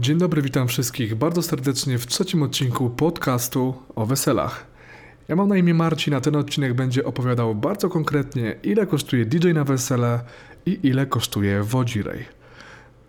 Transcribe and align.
Dzień 0.00 0.18
dobry, 0.18 0.42
witam 0.42 0.68
wszystkich 0.68 1.14
bardzo 1.14 1.42
serdecznie 1.42 1.98
w 1.98 2.06
trzecim 2.06 2.42
odcinku 2.42 2.90
podcastu 2.90 3.74
o 3.94 4.06
weselach. 4.06 4.66
Ja 5.28 5.36
mam 5.36 5.48
na 5.48 5.56
imię 5.56 5.74
Marcin, 5.74 6.14
a 6.14 6.20
ten 6.20 6.36
odcinek 6.36 6.74
będzie 6.74 7.04
opowiadał 7.04 7.54
bardzo 7.54 7.88
konkretnie, 7.88 8.56
ile 8.62 8.86
kosztuje 8.86 9.26
DJ 9.26 9.52
na 9.52 9.64
wesele 9.64 10.20
i 10.66 10.80
ile 10.82 11.06
kosztuje 11.06 11.62
wodzirej. 11.62 12.24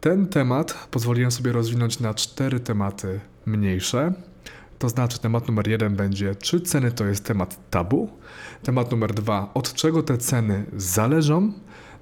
Ten 0.01 0.27
temat 0.27 0.88
pozwoliłem 0.91 1.31
sobie 1.31 1.51
rozwinąć 1.51 1.99
na 1.99 2.13
cztery 2.13 2.59
tematy 2.59 3.19
mniejsze. 3.46 4.13
To 4.79 4.89
znaczy, 4.89 5.19
temat 5.19 5.47
numer 5.47 5.67
jeden 5.67 5.96
będzie, 5.96 6.35
czy 6.35 6.62
ceny 6.62 6.92
to 6.92 7.05
jest 7.05 7.26
temat 7.26 7.69
tabu. 7.69 8.10
Temat 8.63 8.92
numer 8.92 9.13
dwa, 9.13 9.51
od 9.53 9.73
czego 9.73 10.03
te 10.03 10.17
ceny 10.17 10.65
zależą. 10.78 11.53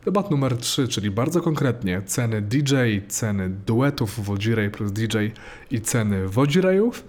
Temat 0.05 0.31
numer 0.31 0.57
3, 0.57 0.87
czyli 0.87 1.11
bardzo 1.11 1.41
konkretnie 1.41 2.01
ceny 2.01 2.41
DJ, 2.41 2.75
ceny 3.07 3.49
duetów 3.49 4.25
Wodzirej 4.25 4.69
plus 4.69 4.91
DJ 4.91 5.17
i 5.71 5.81
ceny 5.81 6.27
Wodzirejów. 6.27 7.05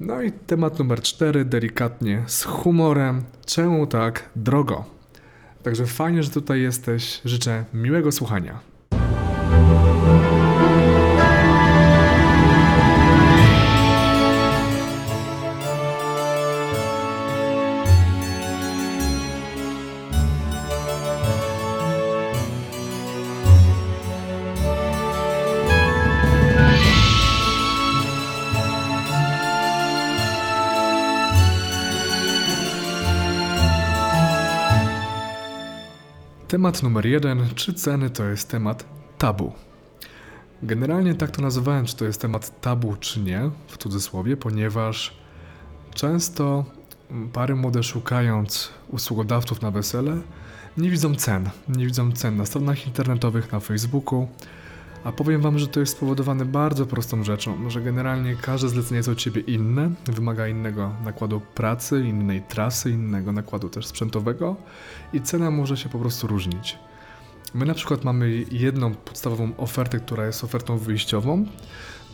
No 0.00 0.22
i 0.22 0.32
temat 0.32 0.78
numer 0.78 1.00
4, 1.02 1.44
delikatnie 1.44 2.22
z 2.26 2.44
humorem, 2.44 3.22
czemu 3.46 3.86
tak 3.86 4.30
drogo. 4.36 4.84
Także 5.62 5.86
fajnie, 5.86 6.22
że 6.22 6.30
tutaj 6.30 6.60
jesteś. 6.60 7.20
Życzę 7.24 7.64
miłego 7.74 8.12
słuchania. 8.12 8.60
Temat 36.52 36.82
numer 36.82 37.06
jeden, 37.06 37.48
czy 37.54 37.74
ceny 37.74 38.10
to 38.10 38.24
jest 38.24 38.48
temat 38.48 38.84
tabu. 39.18 39.52
Generalnie 40.62 41.14
tak 41.14 41.30
to 41.30 41.42
nazywałem, 41.42 41.86
czy 41.86 41.96
to 41.96 42.04
jest 42.04 42.20
temat 42.20 42.60
tabu, 42.60 42.96
czy 43.00 43.20
nie, 43.20 43.50
w 43.68 43.76
cudzysłowie, 43.76 44.36
ponieważ 44.36 45.16
często 45.94 46.64
pary 47.32 47.56
młode 47.56 47.82
szukając 47.82 48.70
usługodawców 48.88 49.62
na 49.62 49.70
wesele 49.70 50.20
nie 50.76 50.90
widzą 50.90 51.14
cen. 51.14 51.50
Nie 51.68 51.86
widzą 51.86 52.12
cen 52.12 52.36
na 52.36 52.46
stronach 52.46 52.86
internetowych, 52.86 53.52
na 53.52 53.60
Facebooku, 53.60 54.28
a 55.04 55.12
powiem 55.12 55.40
Wam, 55.40 55.58
że 55.58 55.68
to 55.68 55.80
jest 55.80 55.92
spowodowane 55.92 56.44
bardzo 56.44 56.86
prostą 56.86 57.24
rzeczą, 57.24 57.70
że 57.70 57.80
generalnie 57.80 58.36
każde 58.36 58.68
zlecenie 58.68 58.96
jest 58.96 59.08
od 59.08 59.18
Ciebie 59.18 59.40
inne, 59.40 59.90
wymaga 60.06 60.48
innego 60.48 60.92
nakładu 61.04 61.40
pracy, 61.54 62.04
innej 62.06 62.42
trasy, 62.42 62.90
innego 62.90 63.32
nakładu 63.32 63.68
też 63.68 63.86
sprzętowego 63.86 64.56
i 65.12 65.20
cena 65.20 65.50
może 65.50 65.76
się 65.76 65.88
po 65.88 65.98
prostu 65.98 66.26
różnić. 66.26 66.78
My 67.54 67.66
na 67.66 67.74
przykład 67.74 68.04
mamy 68.04 68.44
jedną 68.50 68.94
podstawową 68.94 69.56
ofertę, 69.56 69.98
która 70.00 70.26
jest 70.26 70.44
ofertą 70.44 70.78
wyjściową, 70.78 71.46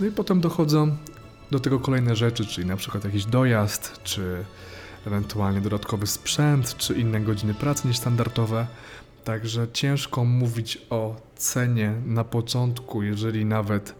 no 0.01 0.07
i 0.07 0.11
potem 0.11 0.41
dochodzą 0.41 0.97
do 1.51 1.61
tego 1.61 1.81
kolejne 1.81 2.17
rzeczy, 2.17 2.47
czyli 2.47 2.67
na 2.67 2.77
przykład 2.77 3.05
jakiś 3.05 3.25
dojazd, 3.25 4.01
czy 4.05 4.45
ewentualnie 5.07 5.61
dodatkowy 5.61 6.07
sprzęt, 6.07 6.77
czy 6.77 6.95
inne 6.95 7.21
godziny 7.21 7.55
pracy 7.55 7.89
niż 7.89 7.97
standardowe. 7.97 8.67
Także 9.29 9.67
ciężko 9.73 10.25
mówić 10.25 10.87
o 10.91 11.17
cenie 11.37 11.95
na 12.07 12.25
początku, 12.25 13.03
jeżeli 13.03 13.45
nawet 13.45 13.95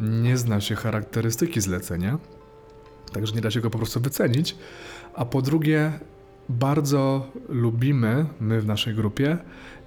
nie 0.00 0.36
zna 0.36 0.60
się 0.60 0.74
charakterystyki 0.74 1.60
zlecenia. 1.60 2.18
Także 3.12 3.34
nie 3.34 3.40
da 3.40 3.50
się 3.50 3.60
go 3.60 3.70
po 3.70 3.78
prostu 3.78 4.00
wycenić. 4.00 4.56
A 5.14 5.24
po 5.24 5.42
drugie, 5.42 5.92
bardzo 6.48 7.26
lubimy 7.48 8.26
my 8.40 8.60
w 8.60 8.66
naszej 8.66 8.94
grupie 8.94 9.38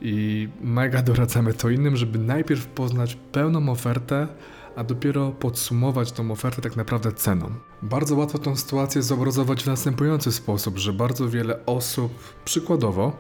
i 0.01 0.49
mega 0.61 1.01
doradzamy 1.11 1.53
to 1.53 1.69
innym, 1.69 1.95
żeby 1.95 2.19
najpierw 2.19 2.67
poznać 2.67 3.17
pełną 3.31 3.71
ofertę, 3.71 4.27
a 4.75 4.83
dopiero 4.83 5.31
podsumować 5.31 6.11
tą 6.11 6.31
ofertę 6.31 6.61
tak 6.61 6.75
naprawdę 6.75 7.11
ceną. 7.11 7.49
Bardzo 7.81 8.15
łatwo 8.15 8.37
tą 8.37 8.55
sytuację 8.55 9.01
zobrazować 9.01 9.63
w 9.63 9.67
następujący 9.67 10.31
sposób, 10.31 10.77
że 10.77 10.93
bardzo 10.93 11.29
wiele 11.29 11.65
osób, 11.65 12.35
przykładowo, 12.45 13.17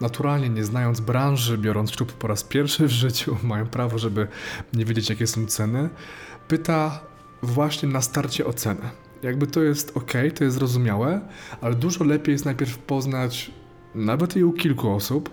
naturalnie 0.00 0.48
nie 0.48 0.64
znając 0.64 1.00
branży, 1.00 1.58
biorąc 1.58 1.92
ślub 1.92 2.12
po 2.12 2.28
raz 2.28 2.44
pierwszy 2.44 2.86
w 2.86 2.90
życiu, 2.90 3.36
mają 3.42 3.66
prawo, 3.66 3.98
żeby 3.98 4.28
nie 4.72 4.84
wiedzieć 4.84 5.10
jakie 5.10 5.26
są 5.26 5.46
ceny, 5.46 5.88
pyta 6.48 7.00
właśnie 7.42 7.88
na 7.88 8.00
starcie 8.00 8.46
o 8.46 8.52
cenę. 8.52 8.90
Jakby 9.22 9.46
to 9.46 9.62
jest 9.62 9.96
ok, 9.96 10.12
to 10.34 10.44
jest 10.44 10.56
zrozumiałe, 10.56 11.20
ale 11.60 11.74
dużo 11.74 12.04
lepiej 12.04 12.32
jest 12.32 12.44
najpierw 12.44 12.78
poznać 12.78 13.50
nawet 13.94 14.36
i 14.36 14.44
u 14.44 14.52
kilku 14.52 14.90
osób, 14.90 15.30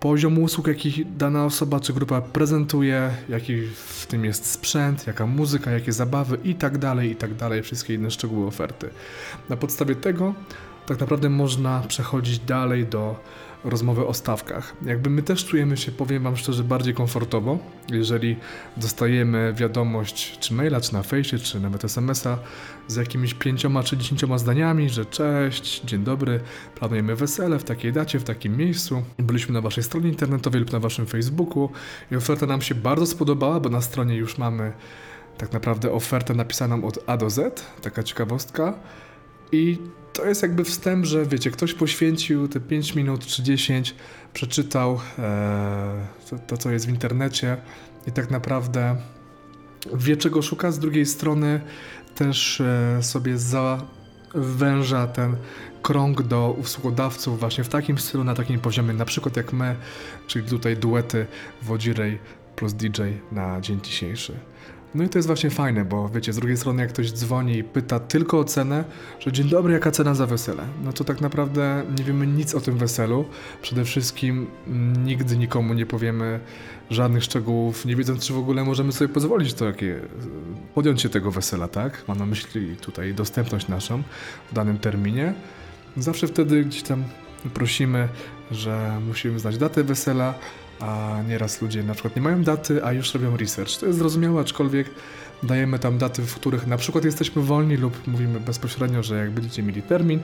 poziom 0.00 0.38
usług, 0.38 0.66
jaki 0.66 1.06
dana 1.06 1.44
osoba 1.44 1.80
czy 1.80 1.92
grupa 1.92 2.20
prezentuje, 2.20 3.10
jaki 3.28 3.60
w 3.76 4.06
tym 4.06 4.24
jest 4.24 4.46
sprzęt, 4.46 5.06
jaka 5.06 5.26
muzyka, 5.26 5.70
jakie 5.70 5.92
zabawy 5.92 6.38
i 6.44 6.54
tak 6.54 6.78
dalej, 6.78 7.10
i 7.10 7.16
tak 7.16 7.34
dalej, 7.34 7.62
wszystkie 7.62 7.94
inne 7.94 8.10
szczegóły 8.10 8.46
oferty. 8.46 8.90
Na 9.48 9.56
podstawie 9.56 9.94
tego 9.94 10.34
tak 10.86 11.00
naprawdę 11.00 11.30
można 11.30 11.80
przechodzić 11.88 12.38
dalej 12.38 12.86
do 12.86 13.20
rozmowy 13.64 14.06
o 14.06 14.14
stawkach. 14.14 14.74
Jakby 14.86 15.10
my 15.10 15.22
też 15.22 15.44
czujemy 15.44 15.76
się, 15.76 15.92
powiem 15.92 16.22
Wam 16.22 16.36
szczerze, 16.36 16.64
bardziej 16.64 16.94
komfortowo, 16.94 17.58
jeżeli 17.88 18.36
dostajemy 18.76 19.54
wiadomość, 19.56 20.38
czy 20.38 20.54
maila, 20.54 20.80
czy 20.80 20.92
na 20.92 21.02
fejsie, 21.02 21.38
czy 21.38 21.60
nawet 21.60 21.84
smsa 21.84 22.38
z 22.88 22.96
jakimiś 22.96 23.34
pięcioma 23.34 23.82
czy 23.82 23.96
dziesięcioma 23.96 24.38
zdaniami, 24.38 24.90
że 24.90 25.06
cześć, 25.06 25.82
dzień 25.84 26.04
dobry, 26.04 26.40
planujemy 26.74 27.16
wesele 27.16 27.58
w 27.58 27.64
takiej 27.64 27.92
dacie, 27.92 28.18
w 28.18 28.24
takim 28.24 28.56
miejscu. 28.56 29.02
Byliśmy 29.18 29.54
na 29.54 29.60
Waszej 29.60 29.84
stronie 29.84 30.08
internetowej 30.08 30.60
lub 30.60 30.72
na 30.72 30.80
Waszym 30.80 31.06
Facebooku 31.06 31.70
i 32.12 32.16
oferta 32.16 32.46
nam 32.46 32.62
się 32.62 32.74
bardzo 32.74 33.06
spodobała, 33.06 33.60
bo 33.60 33.68
na 33.68 33.80
stronie 33.80 34.16
już 34.16 34.38
mamy 34.38 34.72
tak 35.38 35.52
naprawdę 35.52 35.92
ofertę 35.92 36.34
napisaną 36.34 36.84
od 36.84 36.98
A 37.06 37.16
do 37.16 37.30
Z, 37.30 37.64
taka 37.82 38.02
ciekawostka. 38.02 38.74
I 39.52 39.78
to 40.14 40.26
jest 40.26 40.42
jakby 40.42 40.64
wstęp, 40.64 41.04
że 41.04 41.26
wiecie, 41.26 41.50
ktoś 41.50 41.74
poświęcił 41.74 42.48
te 42.48 42.60
5 42.60 42.94
minut 42.94 43.26
czy 43.26 43.42
10, 43.42 43.94
przeczytał 44.34 45.00
e, 45.18 46.06
to, 46.30 46.38
to, 46.38 46.56
co 46.56 46.70
jest 46.70 46.86
w 46.86 46.88
internecie 46.88 47.56
i 48.06 48.12
tak 48.12 48.30
naprawdę 48.30 48.96
wie, 49.94 50.16
czego 50.16 50.42
szuka. 50.42 50.70
Z 50.70 50.78
drugiej 50.78 51.06
strony 51.06 51.60
też 52.14 52.60
e, 52.60 53.02
sobie 53.02 53.38
zawęża 53.38 55.06
ten 55.06 55.36
krąg 55.82 56.22
do 56.22 56.56
usługodawców 56.58 57.40
właśnie 57.40 57.64
w 57.64 57.68
takim 57.68 57.98
stylu, 57.98 58.24
na 58.24 58.34
takim 58.34 58.60
poziomie, 58.60 58.92
na 58.92 59.04
przykład 59.04 59.36
jak 59.36 59.52
my, 59.52 59.76
czyli 60.26 60.48
tutaj 60.48 60.76
duety 60.76 61.26
Wodzirej 61.62 62.18
plus 62.56 62.74
DJ 62.74 63.02
na 63.32 63.60
dzień 63.60 63.80
dzisiejszy. 63.82 64.34
No 64.94 65.04
i 65.04 65.08
to 65.08 65.18
jest 65.18 65.26
właśnie 65.26 65.50
fajne, 65.50 65.84
bo 65.84 66.08
wiecie, 66.08 66.32
z 66.32 66.36
drugiej 66.36 66.56
strony 66.56 66.82
jak 66.82 66.92
ktoś 66.92 67.12
dzwoni 67.12 67.56
i 67.56 67.64
pyta 67.64 68.00
tylko 68.00 68.38
o 68.38 68.44
cenę, 68.44 68.84
że 69.20 69.32
dzień 69.32 69.48
dobry, 69.48 69.72
jaka 69.72 69.90
cena 69.90 70.14
za 70.14 70.26
wesele? 70.26 70.62
No 70.84 70.92
to 70.92 71.04
tak 71.04 71.20
naprawdę 71.20 71.82
nie 71.98 72.04
wiemy 72.04 72.26
nic 72.26 72.54
o 72.54 72.60
tym 72.60 72.78
weselu. 72.78 73.24
Przede 73.62 73.84
wszystkim 73.84 74.46
nigdy 75.04 75.36
nikomu 75.36 75.74
nie 75.74 75.86
powiemy 75.86 76.40
żadnych 76.90 77.24
szczegółów, 77.24 77.84
nie 77.86 77.96
wiedząc, 77.96 78.26
czy 78.26 78.32
w 78.32 78.38
ogóle 78.38 78.64
możemy 78.64 78.92
sobie 78.92 79.08
pozwolić 79.08 79.54
to, 79.54 79.64
jakie, 79.64 80.00
podjąć 80.74 81.02
się 81.02 81.08
tego 81.08 81.30
wesela, 81.30 81.68
tak? 81.68 82.04
Mam 82.08 82.18
na 82.18 82.26
myśli 82.26 82.76
tutaj 82.76 83.14
dostępność 83.14 83.68
naszą 83.68 84.02
w 84.50 84.54
danym 84.54 84.78
terminie. 84.78 85.34
Zawsze 85.96 86.26
wtedy 86.26 86.64
gdzieś 86.64 86.82
tam 86.82 87.04
prosimy, 87.54 88.08
że 88.50 89.00
musimy 89.06 89.38
znać 89.38 89.58
datę 89.58 89.84
wesela, 89.84 90.34
a 90.84 91.22
nieraz 91.28 91.62
ludzie 91.62 91.82
na 91.82 91.92
przykład 91.94 92.16
nie 92.16 92.22
mają 92.22 92.42
daty, 92.42 92.84
a 92.84 92.92
już 92.92 93.14
robią 93.14 93.36
research. 93.36 93.76
To 93.80 93.86
jest 93.86 93.98
zrozumiałe, 93.98 94.40
aczkolwiek 94.40 94.90
dajemy 95.42 95.78
tam 95.78 95.98
daty, 95.98 96.22
w 96.22 96.34
których 96.34 96.66
na 96.66 96.76
przykład 96.76 97.04
jesteśmy 97.04 97.42
wolni 97.42 97.76
lub 97.76 98.06
mówimy 98.06 98.40
bezpośrednio, 98.40 99.02
że 99.02 99.16
jak 99.16 99.30
będziecie 99.30 99.62
mieli 99.62 99.82
termin, 99.82 100.20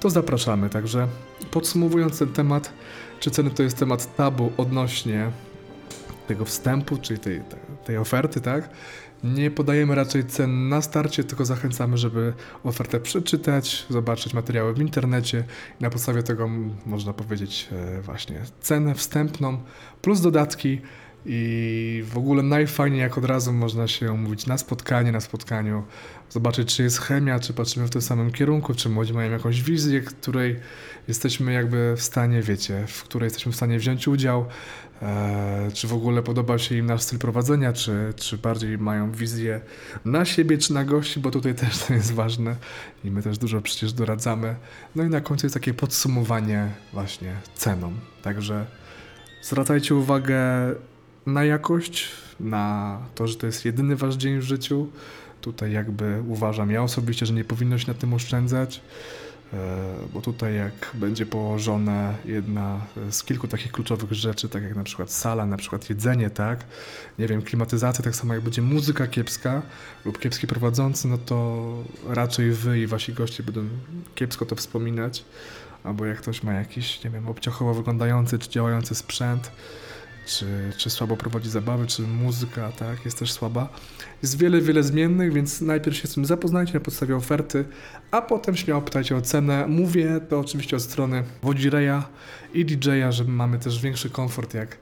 to 0.00 0.10
zapraszamy. 0.10 0.70
Także 0.70 1.08
podsumowując 1.50 2.18
ten 2.18 2.28
temat, 2.28 2.72
czy 3.20 3.30
ceny 3.30 3.50
to 3.50 3.62
jest 3.62 3.78
temat 3.78 4.16
tabu 4.16 4.52
odnośnie 4.56 5.30
tego 6.26 6.44
wstępu, 6.44 6.96
czyli 6.96 7.20
tej, 7.20 7.42
tej 7.84 7.96
oferty, 7.96 8.40
tak? 8.40 8.70
Nie 9.24 9.50
podajemy 9.50 9.94
raczej 9.94 10.24
cen 10.24 10.68
na 10.68 10.82
starcie, 10.82 11.24
tylko 11.24 11.44
zachęcamy, 11.44 11.98
żeby 11.98 12.32
ofertę 12.64 13.00
przeczytać, 13.00 13.86
zobaczyć 13.90 14.34
materiały 14.34 14.74
w 14.74 14.80
internecie 14.80 15.44
i 15.80 15.82
na 15.82 15.90
podstawie 15.90 16.22
tego 16.22 16.48
można 16.86 17.12
powiedzieć 17.12 17.68
e, 17.72 18.02
właśnie 18.02 18.42
cenę 18.60 18.94
wstępną 18.94 19.58
plus 20.02 20.20
dodatki. 20.20 20.80
I 21.26 22.04
w 22.08 22.18
ogóle 22.18 22.42
najfajniej, 22.42 23.00
jak 23.00 23.18
od 23.18 23.24
razu 23.24 23.52
można 23.52 23.88
się 23.88 24.12
umówić 24.12 24.46
na 24.46 24.58
spotkanie, 24.58 25.12
na 25.12 25.20
spotkaniu, 25.20 25.84
zobaczyć, 26.30 26.76
czy 26.76 26.82
jest 26.82 26.98
chemia, 26.98 27.40
czy 27.40 27.52
patrzymy 27.52 27.86
w 27.86 27.90
tym 27.90 28.02
samym 28.02 28.30
kierunku, 28.32 28.74
czy 28.74 28.88
młodzi 28.88 29.12
mają 29.12 29.30
jakąś 29.30 29.62
wizję, 29.62 30.00
której 30.00 30.56
jesteśmy 31.08 31.52
jakby 31.52 31.94
w 31.96 32.02
stanie, 32.02 32.42
wiecie, 32.42 32.84
w 32.86 33.02
której 33.02 33.26
jesteśmy 33.26 33.52
w 33.52 33.56
stanie 33.56 33.78
wziąć 33.78 34.08
udział, 34.08 34.46
czy 35.74 35.88
w 35.88 35.92
ogóle 35.92 36.22
podoba 36.22 36.58
się 36.58 36.74
im 36.74 36.86
nasz 36.86 37.02
styl 37.02 37.18
prowadzenia, 37.18 37.72
czy, 37.72 38.12
czy 38.16 38.38
bardziej 38.38 38.78
mają 38.78 39.12
wizję 39.12 39.60
na 40.04 40.24
siebie, 40.24 40.58
czy 40.58 40.72
na 40.72 40.84
gości, 40.84 41.20
bo 41.20 41.30
tutaj 41.30 41.54
też 41.54 41.78
to 41.78 41.94
jest 41.94 42.12
ważne 42.12 42.56
i 43.04 43.10
my 43.10 43.22
też 43.22 43.38
dużo 43.38 43.60
przecież 43.60 43.92
doradzamy. 43.92 44.56
No 44.96 45.04
i 45.04 45.08
na 45.08 45.20
końcu 45.20 45.46
jest 45.46 45.54
takie 45.54 45.74
podsumowanie 45.74 46.68
właśnie 46.92 47.34
ceną. 47.54 47.92
Także 48.22 48.66
zwracajcie 49.42 49.94
uwagę 49.94 50.38
na 51.26 51.44
jakość, 51.44 52.08
na 52.40 52.98
to, 53.14 53.26
że 53.26 53.36
to 53.36 53.46
jest 53.46 53.64
jedyny 53.64 53.96
wasz 53.96 54.14
dzień 54.14 54.38
w 54.38 54.42
życiu. 54.42 54.88
Tutaj 55.40 55.72
jakby 55.72 56.22
uważam 56.28 56.70
ja 56.70 56.82
osobiście, 56.82 57.26
że 57.26 57.32
nie 57.32 57.44
powinno 57.44 57.78
się 57.78 57.88
na 57.88 57.94
tym 57.94 58.14
oszczędzać, 58.14 58.76
e, 58.76 58.80
bo 60.12 60.20
tutaj 60.20 60.54
jak 60.54 60.90
będzie 60.94 61.26
położone 61.26 62.14
jedna 62.24 62.80
z 63.10 63.22
kilku 63.22 63.48
takich 63.48 63.72
kluczowych 63.72 64.12
rzeczy, 64.12 64.48
tak 64.48 64.62
jak 64.62 64.76
na 64.76 64.84
przykład 64.84 65.12
sala, 65.12 65.46
na 65.46 65.56
przykład 65.56 65.90
jedzenie, 65.90 66.30
tak, 66.30 66.64
nie 67.18 67.26
wiem, 67.26 67.42
klimatyzacja, 67.42 68.04
tak 68.04 68.16
samo 68.16 68.34
jak 68.34 68.42
będzie 68.42 68.62
muzyka 68.62 69.06
kiepska 69.06 69.62
lub 70.04 70.18
kiepski 70.18 70.46
prowadzący, 70.46 71.08
no 71.08 71.18
to 71.18 71.68
raczej 72.08 72.50
wy 72.50 72.80
i 72.80 72.86
wasi 72.86 73.12
goście 73.12 73.42
będą 73.42 73.64
kiepsko 74.14 74.46
to 74.46 74.56
wspominać, 74.56 75.24
albo 75.84 76.06
jak 76.06 76.18
ktoś 76.18 76.42
ma 76.42 76.52
jakiś, 76.52 77.04
nie 77.04 77.10
wiem, 77.10 77.28
obciachowo 77.28 77.74
wyglądający 77.74 78.38
czy 78.38 78.50
działający 78.50 78.94
sprzęt, 78.94 79.50
czy, 80.30 80.72
czy 80.76 80.90
słabo 80.90 81.16
prowadzi 81.16 81.50
zabawy, 81.50 81.86
czy 81.86 82.02
muzyka, 82.02 82.72
tak, 82.72 83.04
jest 83.04 83.18
też 83.18 83.32
słaba. 83.32 83.68
Jest 84.22 84.38
wiele, 84.38 84.60
wiele 84.60 84.82
zmiennych, 84.82 85.32
więc 85.32 85.60
najpierw 85.60 85.96
się 85.96 86.08
z 86.08 86.14
tym 86.14 86.24
zapoznajcie 86.24 86.74
na 86.74 86.80
podstawie 86.80 87.16
oferty, 87.16 87.64
a 88.10 88.22
potem 88.22 88.56
śmiało 88.56 88.82
pytajcie 88.82 89.16
o 89.16 89.20
cenę. 89.20 89.66
Mówię 89.66 90.20
to 90.28 90.40
oczywiście 90.40 90.76
od 90.76 90.82
strony 90.82 91.24
wodzireja 91.42 92.08
i 92.54 92.64
DJ-a, 92.64 93.12
że 93.12 93.24
mamy 93.24 93.58
też 93.58 93.80
większy 93.80 94.10
komfort, 94.10 94.54
jak 94.54 94.78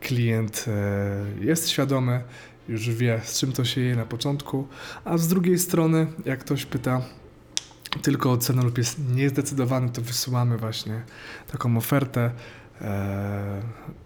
klient 0.00 0.64
e, 0.68 1.44
jest 1.44 1.68
świadomy, 1.68 2.22
już 2.68 2.90
wie 2.90 3.20
z 3.24 3.38
czym 3.38 3.52
to 3.52 3.64
się 3.64 3.80
je 3.80 3.96
na 3.96 4.06
początku, 4.06 4.68
a 5.04 5.18
z 5.18 5.28
drugiej 5.28 5.58
strony, 5.58 6.06
jak 6.24 6.40
ktoś 6.40 6.66
pyta, 6.66 7.02
tylko 8.02 8.32
o 8.32 8.36
cenę 8.36 8.62
lub 8.62 8.78
jest 8.78 8.98
niezdecydowany, 9.14 9.90
to 9.90 10.02
wysyłamy 10.02 10.58
właśnie 10.58 11.02
taką 11.52 11.76
ofertę 11.76 12.30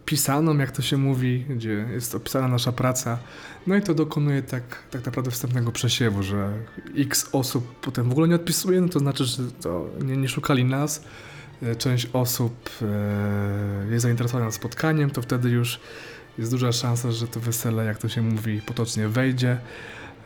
pisaną, 0.05 0.58
jak 0.58 0.70
to 0.70 0.82
się 0.82 0.96
mówi, 0.96 1.44
gdzie 1.49 1.70
jest 1.70 2.14
opisana 2.14 2.49
nasza 2.49 2.73
praca. 2.73 3.19
No 3.67 3.76
i 3.76 3.82
to 3.82 3.94
dokonuje 3.94 4.43
tak, 4.43 4.62
tak 4.90 5.06
naprawdę 5.06 5.31
wstępnego 5.31 5.73
przesiewu, 5.73 6.23
że 6.23 6.52
x 6.96 7.28
osób 7.32 7.81
potem 7.81 8.08
w 8.08 8.12
ogóle 8.12 8.28
nie 8.28 8.34
odpisuje, 8.34 8.81
no 8.81 8.88
to 8.88 8.99
znaczy, 8.99 9.25
że 9.25 9.43
to 9.62 9.87
nie, 10.05 10.17
nie 10.17 10.28
szukali 10.28 10.64
nas. 10.64 11.05
E, 11.62 11.76
Część 11.76 12.08
osób 12.12 12.70
e, 12.82 13.93
jest 13.93 14.02
zainteresowana 14.02 14.50
spotkaniem, 14.50 15.11
to 15.11 15.23
wtedy 15.23 15.50
już 15.50 15.81
jest 16.38 16.50
duża 16.50 16.73
szansa, 16.73 17.12
że 17.12 17.28
to 17.28 17.40
wesele, 17.40 17.84
jak 17.84 17.99
to 17.99 18.08
się 18.08 18.23
mówi, 18.23 18.62
potocznie 18.62 19.08
wejdzie. 19.08 19.58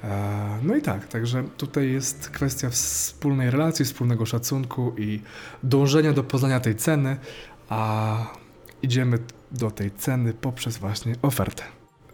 E, 0.05 0.58
No 0.62 0.76
i 0.76 0.82
tak, 0.82 1.08
także 1.08 1.44
tutaj 1.56 1.93
jest 1.93 2.31
kwestia 2.31 2.70
wspólnej 2.70 3.50
relacji, 3.50 3.85
wspólnego 3.85 4.26
szacunku 4.26 4.94
i 4.99 5.20
dążenia 5.62 6.12
do 6.12 6.25
poznania 6.25 6.61
tej 6.61 6.75
ceny, 6.75 7.17
a 7.69 8.39
idziemy 8.82 9.18
do 9.52 9.70
tej 9.70 9.90
ceny 9.90 10.32
poprzez 10.34 10.78
właśnie 10.78 11.14
ofertę. 11.22 11.62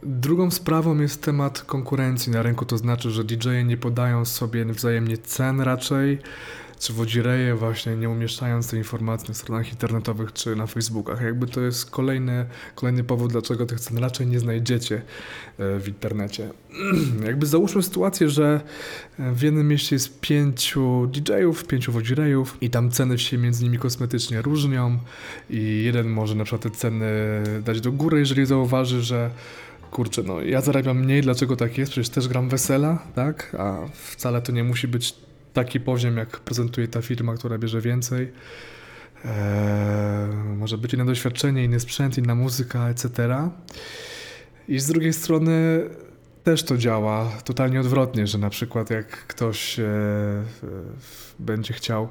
Drugą 0.02 0.50
sprawą 0.50 0.98
jest 0.98 1.22
temat 1.22 1.62
konkurencji 1.62 2.32
na 2.32 2.42
rynku, 2.42 2.64
to 2.64 2.78
znaczy, 2.78 3.10
że 3.10 3.24
DJ-e 3.24 3.64
nie 3.64 3.76
podają 3.76 4.24
sobie 4.24 4.64
wzajemnie 4.64 5.18
cen 5.18 5.60
raczej, 5.60 6.18
czy 6.78 6.92
wodzireje 6.92 7.54
właśnie 7.54 7.96
nie 7.96 8.10
umieszczając 8.10 8.70
tej 8.70 8.78
informacji 8.78 9.28
na 9.28 9.34
stronach 9.34 9.70
internetowych 9.70 10.32
czy 10.32 10.56
na 10.56 10.66
Facebookach. 10.66 11.22
Jakby 11.22 11.46
to 11.46 11.60
jest 11.60 11.90
kolejny, 11.90 12.46
kolejny 12.74 13.04
powód, 13.04 13.32
dlaczego 13.32 13.66
tych 13.66 13.80
cen 13.80 13.98
raczej 13.98 14.26
nie 14.26 14.40
znajdziecie 14.40 14.96
e, 14.96 15.78
w 15.78 15.88
internecie. 15.88 16.50
Jakby 17.26 17.46
załóżmy 17.46 17.82
sytuację, 17.82 18.28
że 18.28 18.60
w 19.18 19.42
jednym 19.42 19.68
mieście 19.68 19.96
jest 19.96 20.20
pięciu 20.20 21.06
DJ-ów, 21.06 21.64
pięciu 21.64 21.92
wodzirejów 21.92 22.56
i 22.60 22.70
tam 22.70 22.90
ceny 22.90 23.18
się 23.18 23.38
między 23.38 23.64
nimi 23.64 23.78
kosmetycznie 23.78 24.42
różnią 24.42 24.98
i 25.50 25.82
jeden 25.84 26.08
może 26.08 26.34
na 26.34 26.44
przykład 26.44 26.62
te 26.62 26.70
ceny 26.70 27.06
dać 27.64 27.80
do 27.80 27.92
góry, 27.92 28.18
jeżeli 28.18 28.46
zauważy, 28.46 29.02
że 29.02 29.30
kurczę, 29.90 30.22
no 30.22 30.40
ja 30.40 30.60
zarabiam 30.60 30.98
mniej, 30.98 31.22
dlaczego 31.22 31.56
tak 31.56 31.78
jest? 31.78 31.92
Przecież 31.92 32.08
też 32.08 32.28
gram 32.28 32.48
wesela, 32.48 33.02
tak? 33.14 33.56
A 33.58 33.78
wcale 33.92 34.42
to 34.42 34.52
nie 34.52 34.64
musi 34.64 34.88
być 34.88 35.14
taki 35.56 35.80
poziom, 35.80 36.16
jak 36.16 36.40
prezentuje 36.40 36.88
ta 36.88 37.02
firma, 37.02 37.34
która 37.34 37.58
bierze 37.58 37.80
więcej. 37.80 38.32
Eee, 39.24 39.30
może 40.56 40.78
być 40.78 40.94
inne 40.94 41.04
doświadczenie, 41.04 41.64
inny 41.64 41.80
sprzęt, 41.80 42.18
inna 42.18 42.34
muzyka, 42.34 42.88
etc. 42.88 43.10
I 44.68 44.78
z 44.78 44.86
drugiej 44.86 45.12
strony 45.12 45.82
też 46.44 46.62
to 46.62 46.78
działa 46.78 47.32
totalnie 47.44 47.80
odwrotnie, 47.80 48.26
że 48.26 48.38
na 48.38 48.50
przykład 48.50 48.90
jak 48.90 49.26
ktoś 49.26 49.78
e, 49.78 49.84
e, 49.84 50.44
będzie 51.38 51.74
chciał, 51.74 52.08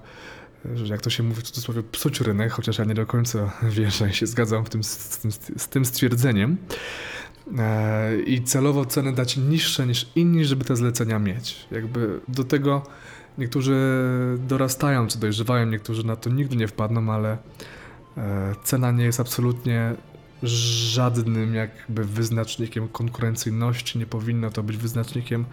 że 0.76 0.94
jak 0.94 1.02
to 1.02 1.10
się 1.10 1.24
mówi 1.24 1.42
w 1.42 1.44
cudzysłowie, 1.44 1.84
psuć 1.84 2.22
rynek, 2.22 2.52
chociaż 2.52 2.78
ja 2.78 2.86
nie 2.86 2.94
do 2.94 3.06
końca 3.06 3.52
wierzę 3.78 4.10
i 4.10 4.14
się 4.14 4.28
zgadzam 4.28 4.66
w 4.66 4.70
tym, 4.70 4.84
z, 4.84 5.18
tym, 5.18 5.32
z 5.58 5.68
tym 5.68 5.86
stwierdzeniem, 5.86 6.58
e, 7.58 8.22
i 8.22 8.44
celowo 8.44 8.86
ceny 8.86 9.14
dać 9.14 9.38
niższe 9.38 9.88
niż 9.88 10.08
inni, 10.16 10.46
żeby 10.46 10.66
te 10.66 10.76
zlecenia 10.76 11.20
mieć. 11.20 11.68
Jakby 11.72 12.20
do 12.28 12.44
tego 12.44 12.84
niektórzy 13.38 13.76
dorastają 14.48 15.08
czy 15.08 15.20
dojrzewają, 15.20 15.66
niektórzy 15.66 16.06
na 16.06 16.16
to 16.16 16.30
nigdy 16.30 16.56
nie 16.56 16.68
wpadną, 16.68 17.14
ale 17.14 17.38
e, 18.18 18.56
cena 18.64 18.92
nie 18.92 19.04
jest 19.04 19.20
absolutnie 19.20 19.96
żadnym 20.44 21.56
jakby 21.56 22.06
wyznacznikiem 22.06 22.88
konkurencyjności, 22.88 24.00
nie 24.00 24.06
powinno 24.06 24.52
to 24.52 24.64
być 24.64 24.78
wyznacznikiem 24.78 25.46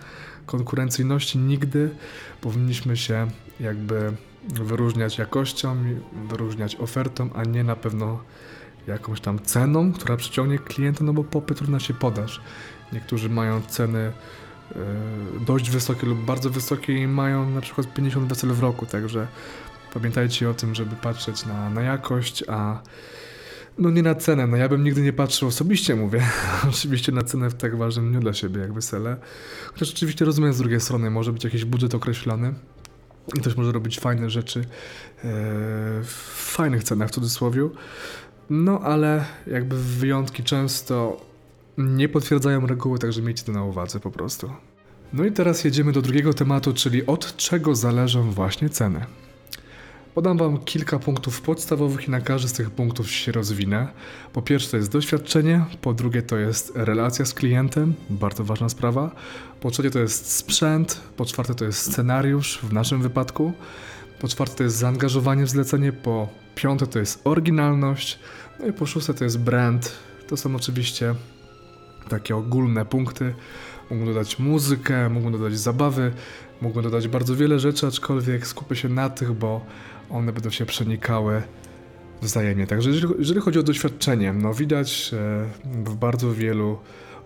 konkurencyjności 0.46 1.38
nigdy. 1.38 1.90
Powinniśmy 2.40 2.96
się 2.96 3.28
jakby 3.60 4.12
wyróżniać 4.48 5.18
jakością, 5.18 5.76
wyróżniać 6.28 6.76
ofertą, 6.76 7.30
a 7.34 7.44
nie 7.44 7.64
na 7.64 7.76
pewno 7.76 8.20
jakąś 8.86 9.20
tam 9.20 9.38
ceną, 9.38 9.92
która 9.92 10.16
przyciągnie 10.16 10.58
klienta, 10.58 11.04
no 11.04 11.12
bo 11.12 11.24
popyt 11.24 11.60
równa 11.60 11.80
się 11.80 11.94
podaż. 11.94 12.40
Niektórzy 12.92 13.28
mają 13.28 13.62
ceny 13.62 14.12
dość 15.46 15.70
wysokie 15.70 16.06
lub 16.06 16.18
bardzo 16.18 16.50
wysokie 16.50 17.02
i 17.02 17.06
mają 17.06 17.50
na 17.50 17.60
przykład 17.60 17.94
50 17.94 18.28
wesel 18.28 18.50
w 18.50 18.60
roku, 18.60 18.86
także 18.86 19.26
pamiętajcie 19.94 20.50
o 20.50 20.54
tym, 20.54 20.74
żeby 20.74 20.96
patrzeć 20.96 21.46
na, 21.46 21.70
na 21.70 21.82
jakość, 21.82 22.44
a 22.48 22.82
no 23.78 23.90
nie 23.90 24.02
na 24.02 24.14
cenę, 24.14 24.46
no 24.46 24.56
ja 24.56 24.68
bym 24.68 24.84
nigdy 24.84 25.02
nie 25.02 25.12
patrzył 25.12 25.48
osobiście, 25.48 25.96
mówię, 25.96 26.22
oczywiście 26.68 27.12
na 27.12 27.22
cenę 27.22 27.50
w 27.50 27.54
tak 27.54 27.76
ważnym 27.76 28.10
dniu 28.10 28.20
dla 28.20 28.32
siebie 28.32 28.60
jak 28.60 28.72
wesele, 28.72 29.16
chociaż 29.72 29.90
oczywiście 29.90 30.24
rozumiem 30.24 30.52
z 30.52 30.58
drugiej 30.58 30.80
strony, 30.80 31.10
może 31.10 31.32
być 31.32 31.44
jakiś 31.44 31.64
budżet 31.64 31.94
określony 31.94 32.54
i 33.34 33.40
ktoś 33.40 33.56
może 33.56 33.72
robić 33.72 34.00
fajne 34.00 34.30
rzeczy 34.30 34.60
e, 34.60 34.64
w 36.02 36.52
fajnych 36.54 36.84
cenach 36.84 37.08
w 37.08 37.12
cudzysłowie, 37.12 37.68
no 38.50 38.80
ale 38.80 39.24
jakby 39.46 39.82
wyjątki 39.82 40.42
często 40.42 41.20
nie 41.78 42.08
potwierdzają 42.08 42.66
reguły, 42.66 42.98
także 42.98 43.22
miejcie 43.22 43.44
to 43.44 43.52
na 43.52 43.64
uwadze 43.64 44.00
po 44.00 44.10
prostu. 44.10 44.50
No 45.12 45.24
i 45.24 45.32
teraz 45.32 45.64
jedziemy 45.64 45.92
do 45.92 46.02
drugiego 46.02 46.34
tematu, 46.34 46.72
czyli 46.72 47.06
od 47.06 47.36
czego 47.36 47.74
zależą 47.74 48.30
właśnie 48.30 48.68
ceny. 48.68 49.06
Podam 50.14 50.38
Wam 50.38 50.58
kilka 50.58 50.98
punktów 50.98 51.40
podstawowych 51.40 52.08
i 52.08 52.10
na 52.10 52.20
każdy 52.20 52.48
z 52.48 52.52
tych 52.52 52.70
punktów 52.70 53.10
się 53.10 53.32
rozwinę. 53.32 53.88
Po 54.32 54.42
pierwsze 54.42 54.70
to 54.70 54.76
jest 54.76 54.92
doświadczenie, 54.92 55.64
po 55.80 55.94
drugie 55.94 56.22
to 56.22 56.36
jest 56.36 56.72
relacja 56.74 57.24
z 57.24 57.34
klientem, 57.34 57.94
bardzo 58.10 58.44
ważna 58.44 58.68
sprawa. 58.68 59.10
Po 59.60 59.70
trzecie 59.70 59.90
to 59.90 59.98
jest 59.98 60.32
sprzęt, 60.32 61.00
po 61.16 61.24
czwarte 61.24 61.54
to 61.54 61.64
jest 61.64 61.92
scenariusz 61.92 62.58
w 62.62 62.72
naszym 62.72 63.02
wypadku. 63.02 63.52
Po 64.20 64.28
czwarte 64.28 64.56
to 64.56 64.64
jest 64.64 64.76
zaangażowanie 64.76 65.44
w 65.44 65.50
zlecenie, 65.50 65.92
po 65.92 66.28
piąte 66.54 66.86
to 66.86 66.98
jest 66.98 67.20
oryginalność, 67.24 68.18
no 68.60 68.66
i 68.66 68.72
po 68.72 68.86
szóste 68.86 69.14
to 69.14 69.24
jest 69.24 69.38
brand. 69.38 69.92
To 70.28 70.36
są 70.36 70.56
oczywiście 70.56 71.14
takie 72.08 72.36
ogólne 72.36 72.84
punkty. 72.84 73.34
Mógłbym 73.90 74.14
dodać 74.14 74.38
muzykę, 74.38 75.08
mógłbym 75.08 75.32
dodać 75.32 75.58
zabawy, 75.58 76.12
mógłbym 76.60 76.82
dodać 76.82 77.08
bardzo 77.08 77.36
wiele 77.36 77.58
rzeczy, 77.58 77.86
aczkolwiek 77.86 78.46
skupię 78.46 78.76
się 78.76 78.88
na 78.88 79.10
tych, 79.10 79.32
bo 79.32 79.66
one 80.10 80.32
będą 80.32 80.50
się 80.50 80.66
przenikały 80.66 81.42
wzajemnie. 82.22 82.66
Także 82.66 82.90
jeżeli, 82.90 83.14
jeżeli 83.18 83.40
chodzi 83.40 83.58
o 83.58 83.62
doświadczenie, 83.62 84.32
no 84.32 84.54
widać 84.54 85.10
w 85.64 85.94
bardzo 85.94 86.32
wielu 86.32 86.78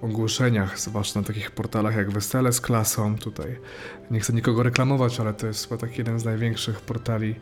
ogłoszeniach, 0.02 0.80
zwłaszcza 0.80 1.20
na 1.20 1.26
takich 1.26 1.50
portalach 1.50 1.96
jak 1.96 2.10
Wesele 2.10 2.52
z 2.52 2.60
klasą, 2.60 3.18
tutaj 3.18 3.56
nie 4.10 4.20
chcę 4.20 4.32
nikogo 4.32 4.62
reklamować, 4.62 5.20
ale 5.20 5.34
to 5.34 5.46
jest 5.46 5.68
chyba 5.68 5.80
taki 5.80 5.98
jeden 5.98 6.20
z 6.20 6.24
największych 6.24 6.80
portali 6.80 7.34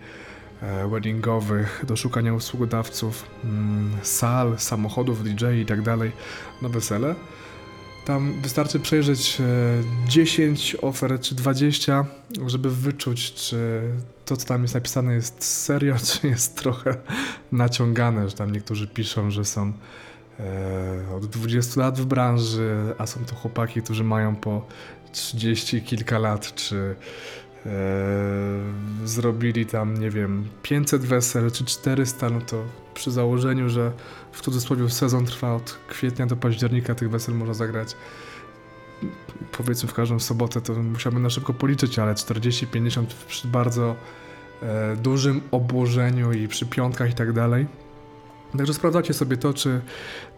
weddingowych, 0.88 1.84
do 1.88 1.96
szukania 1.96 2.34
usługodawców, 2.34 3.26
mm, 3.44 3.90
sal, 4.02 4.58
samochodów, 4.58 5.24
DJ 5.24 5.44
i 5.62 5.66
tak 5.66 5.82
dalej 5.82 6.12
na 6.62 6.68
wesele. 6.68 7.14
Tam 8.04 8.42
wystarczy 8.42 8.80
przejrzeć 8.80 9.40
e, 9.40 9.44
10 10.08 10.76
ofert 10.82 11.22
czy 11.22 11.34
20, 11.34 12.04
żeby 12.46 12.70
wyczuć, 12.70 13.32
czy 13.32 13.82
to, 14.24 14.36
co 14.36 14.46
tam 14.46 14.62
jest 14.62 14.74
napisane, 14.74 15.14
jest 15.14 15.44
serio, 15.44 15.94
czy 16.04 16.28
jest 16.28 16.56
trochę 16.56 16.96
naciągane, 17.52 18.28
że 18.28 18.36
tam 18.36 18.52
niektórzy 18.52 18.88
piszą, 18.88 19.30
że 19.30 19.44
są 19.44 19.72
e, 20.40 21.14
od 21.16 21.26
20 21.26 21.80
lat 21.80 22.00
w 22.00 22.04
branży, 22.04 22.76
a 22.98 23.06
są 23.06 23.24
to 23.24 23.34
chłopaki, 23.34 23.82
którzy 23.82 24.04
mają 24.04 24.36
po 24.36 24.66
30 25.12 25.82
kilka 25.82 26.18
lat, 26.18 26.54
czy 26.54 26.76
e, 26.76 26.94
zrobili 29.04 29.66
tam, 29.66 29.98
nie 29.98 30.10
wiem, 30.10 30.44
500 30.62 31.02
wesel 31.02 31.50
czy 31.50 31.64
400, 31.64 32.30
no 32.30 32.40
to 32.40 32.62
przy 32.94 33.10
założeniu, 33.10 33.68
że 33.68 33.92
w 34.32 34.40
cudzysłowie 34.40 34.90
sezon 34.90 35.26
trwa 35.26 35.54
od 35.54 35.78
kwietnia 35.88 36.26
do 36.26 36.36
października, 36.36 36.94
tych 36.94 37.10
wesel 37.10 37.34
można 37.34 37.54
zagrać 37.54 37.96
powiedzmy 39.56 39.88
w 39.88 39.94
każdą 39.94 40.20
sobotę, 40.20 40.60
to 40.60 40.74
musiałbym 40.74 41.22
na 41.22 41.30
szybko 41.30 41.54
policzyć, 41.54 41.98
ale 41.98 42.14
40-50 42.14 43.04
przy 43.28 43.48
bardzo 43.48 43.96
e, 44.62 44.96
dużym 44.96 45.40
obłożeniu 45.50 46.32
i 46.32 46.48
przy 46.48 46.66
piątkach 46.66 47.10
i 47.10 47.14
tak 47.14 47.32
dalej. 47.32 47.66
Także 48.56 48.74
sprawdzacie 48.74 49.14
sobie 49.14 49.36
to, 49.36 49.54
czy 49.54 49.80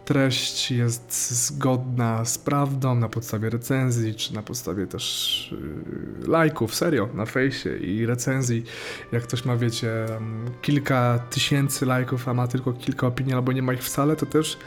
treść 0.05 0.71
jest 0.71 1.35
zgodna 1.47 2.25
z 2.25 2.37
prawdą 2.37 2.95
na 2.95 3.09
podstawie 3.09 3.49
recenzji, 3.49 4.15
czy 4.15 4.33
na 4.33 4.43
podstawie 4.43 4.87
też 4.87 5.55
yy, 6.21 6.27
lajków, 6.27 6.75
serio, 6.75 7.09
na 7.13 7.25
fejsie 7.25 7.77
i 7.77 8.05
recenzji. 8.05 8.63
Jak 9.11 9.23
ktoś 9.23 9.45
ma, 9.45 9.57
wiecie, 9.57 10.05
tam 10.07 10.45
kilka 10.61 11.19
tysięcy 11.19 11.85
lajków, 11.85 12.27
a 12.27 12.33
ma 12.33 12.47
tylko 12.47 12.73
kilka 12.73 13.07
opinii, 13.07 13.33
albo 13.33 13.51
nie 13.51 13.61
ma 13.61 13.73
ich 13.73 13.83
wcale, 13.83 14.15
to 14.15 14.25
też 14.25 14.57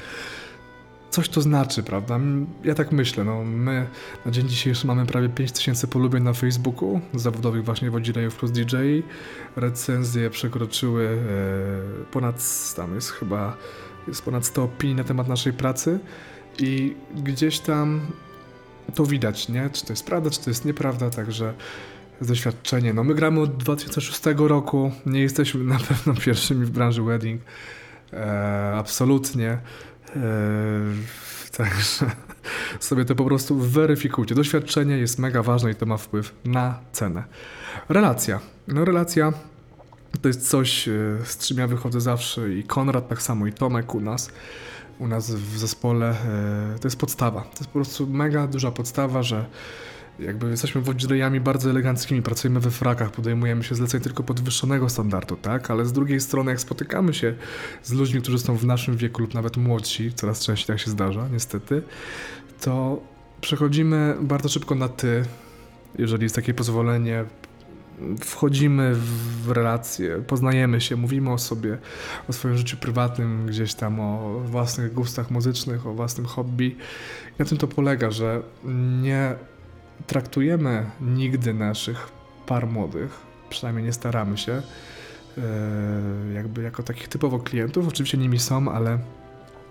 coś 1.11 1.29
to 1.29 1.41
znaczy, 1.41 1.83
prawda? 1.83 2.21
Ja 2.65 2.75
tak 2.75 2.93
myślę, 2.93 3.25
no 3.25 3.45
my 3.45 3.87
na 4.27 4.31
dzień 4.31 4.49
dzisiejszy 4.49 4.87
mamy 4.87 5.07
prawie 5.07 5.29
5000 5.29 5.87
polubień 5.87 6.23
na 6.23 6.33
Facebooku, 6.33 7.01
zawodowych 7.15 7.65
właśnie 7.65 7.91
wodzirejów 7.91 8.37
plus 8.37 8.51
DJ. 8.51 8.77
Recenzje 9.57 10.31
przekroczyły 10.31 11.09
e, 11.09 12.05
ponad, 12.13 12.45
tam 12.77 12.95
jest 12.95 13.11
chyba, 13.11 13.57
jest 14.09 14.23
ponad 14.23 14.47
100 14.47 14.63
opinii 14.65 14.97
na 14.97 15.05
temat 15.05 15.29
naszej 15.29 15.53
pracy 15.53 15.99
i 16.59 16.97
gdzieś 17.17 17.59
tam 17.59 18.01
to 18.95 19.07
widać, 19.07 19.49
nie? 19.49 19.71
Czy 19.71 19.87
to 19.87 19.93
jest 19.93 20.07
prawda, 20.07 20.31
czy 20.31 20.41
to 20.41 20.51
jest 20.51 20.65
nieprawda, 20.65 21.11
także 21.11 21.55
doświadczenie. 22.21 22.95
No 22.95 23.05
my 23.05 23.15
gramy 23.15 23.41
od 23.41 23.57
2006 23.57 24.23
roku, 24.37 24.93
nie 25.07 25.21
jesteśmy 25.21 25.65
na 25.75 25.79
pewno 25.79 26.15
pierwszymi 26.15 26.67
w 26.67 26.71
branży 26.71 27.03
wedding, 27.03 27.43
e, 28.13 28.73
absolutnie. 28.77 29.59
Eee, 30.17 30.21
Także 31.57 32.07
sobie 32.81 33.05
to 33.05 33.15
po 33.15 33.25
prostu 33.25 33.57
weryfikujcie. 33.57 34.35
Doświadczenie 34.35 34.99
jest 34.99 35.19
mega 35.19 35.43
ważne 35.43 35.71
i 35.71 35.75
to 35.75 35.87
ma 35.87 35.97
wpływ 35.97 36.35
na 36.45 36.79
cenę. 36.93 37.25
Relacja. 37.89 38.41
No 38.69 38.85
relacja 38.85 39.33
to 40.23 40.29
jest 40.29 40.51
coś, 40.51 40.89
e, 40.89 40.93
z 41.25 41.39
czym 41.39 41.59
ja 41.59 41.67
wychodzę 41.67 42.01
zawsze 42.01 42.55
i 42.55 42.65
Konrad 42.65 43.09
tak 43.09 43.23
samo 43.23 43.47
i 43.47 43.53
Tomek 43.53 43.95
u 43.95 44.01
nas. 44.01 44.31
U 44.99 45.09
nas 45.09 45.31
w 45.31 45.59
zespole 45.59 46.11
e, 46.11 46.79
to 46.81 46.89
jest 46.89 46.99
podstawa. 46.99 47.41
To 47.41 47.59
jest 47.59 47.67
po 47.67 47.73
prostu 47.73 48.07
mega 48.07 48.47
duża 48.47 48.71
podstawa, 48.71 49.23
że 49.23 49.47
jakby 50.19 50.51
jesteśmy 50.51 50.81
wodzirejami 50.81 51.41
bardzo 51.41 51.71
eleganckimi, 51.71 52.23
pracujemy 52.23 52.61
we 52.61 52.71
frakach, 52.71 53.11
podejmujemy 53.11 53.65
się 53.65 53.75
zleceń 53.75 54.01
tylko 54.01 54.23
podwyższonego 54.23 54.89
standardu, 54.89 55.37
tak? 55.37 55.71
Ale 55.71 55.87
z 55.87 55.93
drugiej 55.93 56.21
strony, 56.21 56.51
jak 56.51 56.61
spotykamy 56.61 57.15
się 57.15 57.35
z 57.83 57.93
ludźmi, 57.93 58.23
którzy 58.23 58.39
są 58.39 58.57
w 58.57 58.65
naszym 58.65 58.97
wieku 58.97 59.23
lub 59.23 59.35
nawet 59.35 59.57
młodsi, 59.57 60.13
coraz 60.13 60.45
częściej 60.45 60.67
tak 60.67 60.81
się 60.81 60.91
zdarza, 60.91 61.29
niestety, 61.33 61.83
to 62.61 63.03
przechodzimy 63.41 64.17
bardzo 64.21 64.49
szybko 64.49 64.75
na 64.75 64.89
ty, 64.89 65.25
jeżeli 65.99 66.23
jest 66.23 66.35
takie 66.35 66.55
pozwolenie. 66.55 67.25
Wchodzimy 68.21 68.95
w 69.45 69.51
relacje, 69.51 70.23
poznajemy 70.27 70.81
się, 70.81 70.97
mówimy 70.97 71.33
o 71.33 71.39
sobie, 71.39 71.79
o 72.29 72.33
swoim 72.33 72.57
życiu 72.57 72.77
prywatnym, 72.77 73.47
gdzieś 73.47 73.75
tam 73.75 74.01
o 74.01 74.41
własnych 74.45 74.95
gustach 74.95 75.31
muzycznych, 75.31 75.87
o 75.87 75.95
własnym 75.95 76.27
hobby. 76.27 76.77
Na 77.39 77.45
tym 77.45 77.59
to 77.59 77.69
polega, 77.69 78.11
że 78.11 78.43
nie 79.03 79.35
traktujemy 80.07 80.91
nigdy 81.01 81.55
naszych 81.55 82.09
par 82.47 82.67
młodych, 82.67 83.21
przynajmniej 83.51 83.85
nie 83.85 83.93
staramy 83.93 84.39
się, 84.39 84.53
e, 84.53 85.43
jakby 86.35 86.63
jako 86.63 86.83
takich 86.83 87.09
typowo 87.09 87.39
klientów. 87.39 87.89
Oczywiście 87.89 88.19
nimi 88.19 88.39
są, 88.39 88.73
ale 88.73 88.99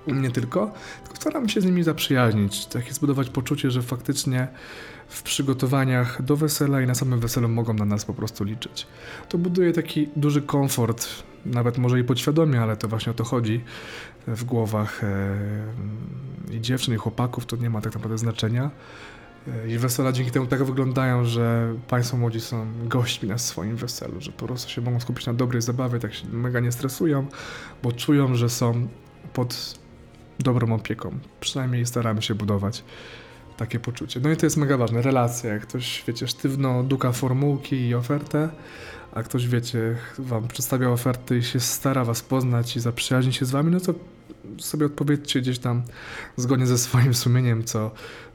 nie 0.07 0.31
tylko, 0.31 0.71
tylko 1.03 1.15
staramy 1.15 1.49
się 1.49 1.61
z 1.61 1.65
nimi 1.65 1.83
zaprzyjaźnić, 1.83 2.65
takie 2.65 2.93
zbudować 2.93 3.29
poczucie, 3.29 3.71
że 3.71 3.81
faktycznie 3.81 4.47
w 5.07 5.23
przygotowaniach 5.23 6.21
do 6.21 6.35
wesela 6.35 6.81
i 6.81 6.87
na 6.87 6.95
samym 6.95 7.19
weselu 7.19 7.49
mogą 7.49 7.73
na 7.73 7.85
nas 7.85 8.05
po 8.05 8.13
prostu 8.13 8.43
liczyć. 8.43 8.87
To 9.29 9.37
buduje 9.37 9.73
taki 9.73 10.09
duży 10.15 10.41
komfort, 10.41 11.07
nawet 11.45 11.77
może 11.77 11.99
i 11.99 12.03
podświadomie, 12.03 12.61
ale 12.61 12.77
to 12.77 12.87
właśnie 12.87 13.11
o 13.11 13.15
to 13.15 13.23
chodzi 13.23 13.63
w 14.27 14.43
głowach 14.43 15.03
e, 15.03 15.37
i 16.51 16.61
dziewczyn, 16.61 16.93
i 16.93 16.97
chłopaków, 16.97 17.45
to 17.45 17.55
nie 17.55 17.69
ma 17.69 17.81
tak 17.81 17.93
naprawdę 17.93 18.17
znaczenia. 18.17 18.71
I 19.67 19.77
wesela 19.77 20.11
dzięki 20.11 20.31
temu 20.31 20.45
tak 20.47 20.63
wyglądają, 20.63 21.25
że 21.25 21.75
Państwo 21.87 22.17
młodzi 22.17 22.41
są 22.41 22.67
gośćmi 22.83 23.29
na 23.29 23.37
swoim 23.37 23.75
weselu, 23.75 24.21
że 24.21 24.31
po 24.31 24.45
prostu 24.45 24.71
się 24.71 24.81
mogą 24.81 24.99
skupić 24.99 25.25
na 25.25 25.33
dobrej 25.33 25.61
zabawie, 25.61 25.99
tak 25.99 26.13
się 26.13 26.27
mega 26.27 26.59
nie 26.59 26.71
stresują, 26.71 27.27
bo 27.83 27.91
czują, 27.91 28.35
że 28.35 28.49
są 28.49 28.87
pod 29.33 29.79
dobrą 30.39 30.73
opieką. 30.73 31.19
Przynajmniej 31.39 31.85
staramy 31.85 32.21
się 32.21 32.35
budować 32.35 32.83
takie 33.57 33.79
poczucie. 33.79 34.19
No 34.19 34.29
i 34.29 34.37
to 34.37 34.45
jest 34.45 34.57
mega 34.57 34.77
ważne, 34.77 35.01
relacje. 35.01 35.49
Jak 35.49 35.61
ktoś, 35.61 36.03
wiecie, 36.07 36.27
sztywno 36.27 36.83
duka 36.83 37.11
formułki 37.11 37.87
i 37.87 37.95
ofertę, 37.95 38.49
a 39.13 39.23
ktoś, 39.23 39.47
wiecie, 39.47 39.95
wam 40.19 40.47
przedstawia 40.47 40.89
oferty 40.89 41.37
i 41.37 41.43
się 41.43 41.59
stara 41.59 42.05
was 42.05 42.21
poznać 42.21 42.75
i 42.75 42.79
zaprzyjaźnić 42.79 43.35
się 43.35 43.45
z 43.45 43.51
wami, 43.51 43.71
no 43.71 43.79
to 43.79 43.93
sobie 44.57 44.85
odpowiedzcie 44.85 45.41
gdzieś 45.41 45.59
tam 45.59 45.83
zgodnie 46.37 46.65
ze 46.65 46.77
swoim 46.77 47.13
sumieniem, 47.13 47.63
co, 47.63 47.91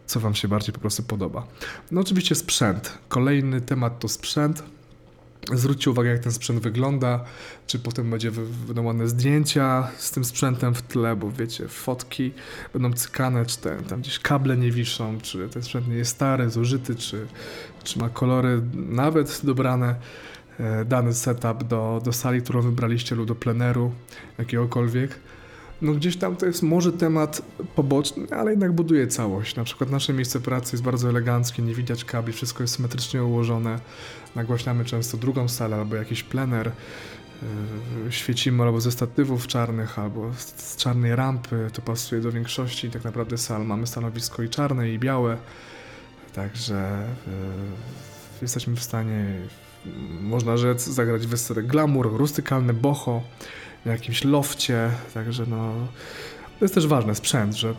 co 0.07 0.21
Wam 0.21 0.35
się 0.35 0.49
bardziej 0.49 0.73
po 0.75 0.81
prostu 0.81 1.03
podoba. 1.03 1.47
No 1.91 2.01
oczywiście 2.01 2.35
sprzęt. 2.35 2.99
Kolejny 3.09 3.61
temat 3.61 3.99
to 3.99 4.09
sprzęt. 4.09 4.63
Zwróćcie 5.55 5.91
uwagę, 5.91 6.11
jak 6.11 6.21
ten 6.21 6.33
sprzęt 6.33 6.61
wygląda, 6.61 7.25
czy 7.67 7.79
potem 7.79 8.11
będzie 8.11 8.31
wy- 8.31 8.67
będą 8.67 8.83
ładne 8.85 9.09
zdjęcia 9.09 9.89
z 9.99 10.11
tym 10.11 10.25
sprzętem 10.25 10.75
w 10.75 10.83
tle, 10.83 11.17
bo 11.17 11.31
wiecie, 11.31 11.69
fotki 11.69 12.33
będą 12.73 12.93
cykane, 12.93 13.47
czy 13.47 13.59
ten, 13.59 13.85
tam 13.85 14.01
gdzieś 14.01 14.19
kable 14.19 14.57
nie 14.57 14.71
wiszą, 14.71 15.21
czy 15.21 15.49
ten 15.49 15.63
sprzęt 15.63 15.89
nie 15.89 15.95
jest 15.95 16.11
stary, 16.11 16.51
zużyty, 16.51 16.95
czy, 16.95 17.27
czy 17.85 17.99
ma 17.99 18.09
kolory 18.09 18.63
nawet 18.75 19.41
dobrane, 19.45 19.95
e, 20.61 20.85
dany 20.85 21.15
setup 21.15 21.65
do, 21.65 22.01
do 22.05 22.13
sali, 22.13 22.43
którą 22.43 22.63
wybraliście 22.63 23.15
lub 23.15 23.29
do 23.29 23.35
pleneru 23.35 23.93
jakiegokolwiek 24.39 25.19
no 25.83 25.93
gdzieś 25.93 26.16
tam 26.16 26.37
to 26.37 26.47
jest 26.47 26.62
może 26.62 26.93
temat 26.93 27.43
poboczny, 27.75 28.26
ale 28.31 28.50
jednak 28.50 28.73
buduje 28.73 29.07
całość. 29.07 29.57
Na 29.57 29.64
przykład 29.64 29.90
nasze 29.90 30.12
miejsce 30.12 30.40
pracy 30.40 30.71
jest 30.73 30.83
bardzo 30.83 31.09
eleganckie, 31.09 31.62
nie 31.62 31.75
widać 31.75 32.04
kabli, 32.04 32.33
wszystko 32.33 32.62
jest 32.62 32.75
symetrycznie 32.75 33.25
ułożone. 33.25 33.78
Nagłaśniamy 34.35 34.85
często 34.85 35.16
drugą 35.16 35.49
salę 35.49 35.76
albo 35.76 35.97
jakiś 35.97 36.23
plener. 36.23 36.73
Yy, 38.04 38.12
Świecimy 38.12 38.62
albo 38.62 38.81
ze 38.81 38.93
statywów 38.93 39.47
czarnych, 39.47 39.99
albo 39.99 40.33
z, 40.37 40.76
czarnej 40.76 41.16
rampy. 41.16 41.71
To 41.73 41.83
pasuje 41.83 42.21
do 42.21 42.33
większości 42.33 42.90
tak 42.90 43.04
naprawdę 43.04 43.38
sal. 43.38 43.66
Mamy 43.66 43.87
stanowisko 43.87 44.43
i 44.43 44.49
czarne, 44.49 44.90
i 44.90 44.99
białe. 44.99 45.37
Także 46.35 47.07
yy, 47.26 47.33
jesteśmy 48.43 48.76
w 48.76 48.83
stanie, 48.83 49.25
można 50.21 50.57
rzec, 50.57 50.87
zagrać 50.87 51.26
wesele 51.26 51.62
glamour, 51.62 52.16
rustykalne 52.16 52.75
boho 52.75 53.23
jakimś 53.87 54.25
lofcie, 54.25 54.91
także 55.14 55.47
no 55.47 55.75
to 56.59 56.64
jest 56.64 56.75
też 56.75 56.87
ważne, 56.87 57.14
sprzęt, 57.14 57.55
że 57.55 57.75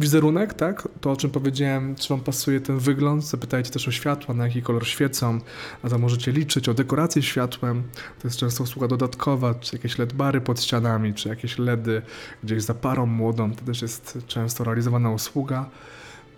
wizerunek, 0.00 0.54
tak, 0.54 0.88
to 1.00 1.10
o 1.10 1.16
czym 1.16 1.30
powiedziałem, 1.30 1.94
czy 1.96 2.08
wam 2.08 2.20
pasuje 2.20 2.60
ten 2.60 2.78
wygląd, 2.78 3.24
zapytajcie 3.24 3.70
też 3.70 3.88
o 3.88 3.90
światła, 3.90 4.34
na 4.34 4.46
jaki 4.46 4.62
kolor 4.62 4.86
świecą, 4.86 5.40
a 5.82 5.88
to 5.88 5.98
możecie 5.98 6.32
liczyć 6.32 6.68
o 6.68 6.74
dekorację 6.74 7.22
światłem, 7.22 7.82
to 8.22 8.28
jest 8.28 8.38
często 8.38 8.64
usługa 8.64 8.88
dodatkowa, 8.88 9.54
czy 9.54 9.76
jakieś 9.76 9.98
LED 9.98 10.12
bary 10.12 10.40
pod 10.40 10.62
ścianami, 10.62 11.14
czy 11.14 11.28
jakieś 11.28 11.58
LEDy 11.58 12.02
gdzieś 12.44 12.62
za 12.62 12.74
parą 12.74 13.06
młodą, 13.06 13.52
to 13.52 13.64
też 13.64 13.82
jest 13.82 14.18
często 14.26 14.64
realizowana 14.64 15.10
usługa. 15.10 15.70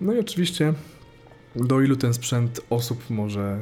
No 0.00 0.12
i 0.12 0.18
oczywiście 0.18 0.74
do 1.56 1.80
ilu 1.80 1.96
ten 1.96 2.14
sprzęt 2.14 2.60
osób 2.70 3.10
może 3.10 3.58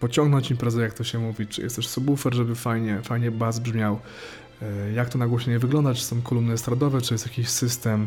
pociągnąć 0.00 0.50
imprezę, 0.50 0.82
jak 0.82 0.94
to 0.94 1.04
się 1.04 1.18
mówi, 1.18 1.46
czy 1.46 1.62
jest 1.62 1.76
też 1.76 1.88
subwoofer, 1.88 2.34
żeby 2.34 2.54
fajnie, 2.54 3.00
fajnie 3.02 3.30
bas 3.30 3.58
brzmiał, 3.58 3.98
jak 4.94 5.08
to 5.08 5.18
nagłośnienie 5.18 5.58
wygląda, 5.58 5.94
czy 5.94 6.04
są 6.04 6.22
kolumny 6.22 6.52
estradowe, 6.52 7.00
czy 7.00 7.14
jest 7.14 7.26
jakiś 7.26 7.48
system 7.48 8.06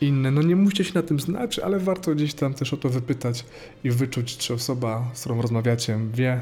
inny. 0.00 0.30
No 0.30 0.42
nie 0.42 0.56
musicie 0.56 0.84
się 0.84 0.94
na 0.94 1.02
tym 1.02 1.20
znać, 1.20 1.58
ale 1.58 1.78
warto 1.78 2.14
gdzieś 2.14 2.34
tam 2.34 2.54
też 2.54 2.72
o 2.74 2.76
to 2.76 2.88
wypytać 2.88 3.44
i 3.84 3.90
wyczuć, 3.90 4.36
czy 4.36 4.54
osoba, 4.54 5.10
z 5.14 5.20
którą 5.20 5.42
rozmawiacie, 5.42 5.98
wie 6.14 6.40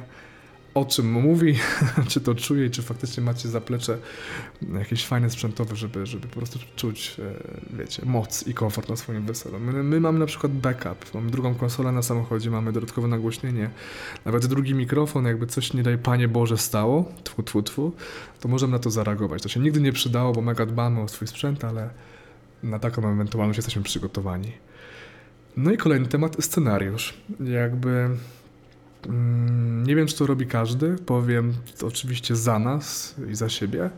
o 0.75 0.85
czym 0.85 1.13
mówi, 1.13 1.59
czy 2.09 2.21
to 2.21 2.35
czuje, 2.35 2.71
czy 2.71 2.83
faktycznie 2.83 3.23
macie 3.23 3.49
zaplecze 3.49 3.99
jakieś 4.79 5.07
fajne 5.07 5.31
sprzętowe, 5.31 5.77
żeby, 5.77 6.07
żeby 6.07 6.29
po 6.29 6.37
prostu 6.37 6.59
czuć, 6.77 7.17
e, 7.73 7.77
wiecie, 7.77 8.03
moc 8.07 8.47
i 8.47 8.55
komfort 8.55 8.89
na 8.89 8.97
swoim 8.97 9.27
weselu. 9.27 9.59
My, 9.59 9.83
my 9.83 10.01
mamy 10.01 10.19
na 10.19 10.27
przykład 10.27 10.53
backup, 10.53 11.15
mamy 11.15 11.31
drugą 11.31 11.55
konsolę 11.55 11.93
na 11.93 12.03
samochodzie, 12.03 12.51
mamy 12.51 12.73
dodatkowe 12.73 13.09
nagłośnienie, 13.09 13.71
nawet 14.25 14.47
drugi 14.47 14.75
mikrofon, 14.75 15.25
jakby 15.25 15.47
coś 15.47 15.73
nie 15.73 15.83
daj 15.83 15.99
Panie 15.99 16.29
Boże 16.29 16.59
stało, 16.59 17.13
tfu, 17.25 17.43
tfu, 17.43 17.63
tfu, 17.63 17.93
to 18.41 18.49
możemy 18.49 18.73
na 18.73 18.79
to 18.79 18.91
zareagować. 18.91 19.43
To 19.43 19.49
się 19.49 19.61
nigdy 19.61 19.81
nie 19.81 19.93
przydało, 19.93 20.33
bo 20.33 20.41
mega 20.41 20.67
dbamy 20.67 21.01
o 21.01 21.09
swój 21.09 21.29
sprzęt, 21.29 21.65
ale 21.65 21.91
na 22.63 22.79
taką 22.79 23.09
ewentualność 23.09 23.57
jesteśmy 23.57 23.83
przygotowani. 23.83 24.53
No 25.57 25.73
i 25.73 25.77
kolejny 25.77 26.09
temat, 26.09 26.37
scenariusz. 26.45 27.15
Jakby 27.41 28.09
nie 29.87 29.97
wiem, 29.97 30.07
czy 30.07 30.19
to 30.19 30.27
robi 30.27 30.47
każdy, 30.47 30.97
powiem 31.07 31.55
oczywiście 31.83 32.37
za 32.37 32.59
nas 32.59 33.15
i 33.31 33.35
za 33.35 33.49
siebie, 33.49 33.91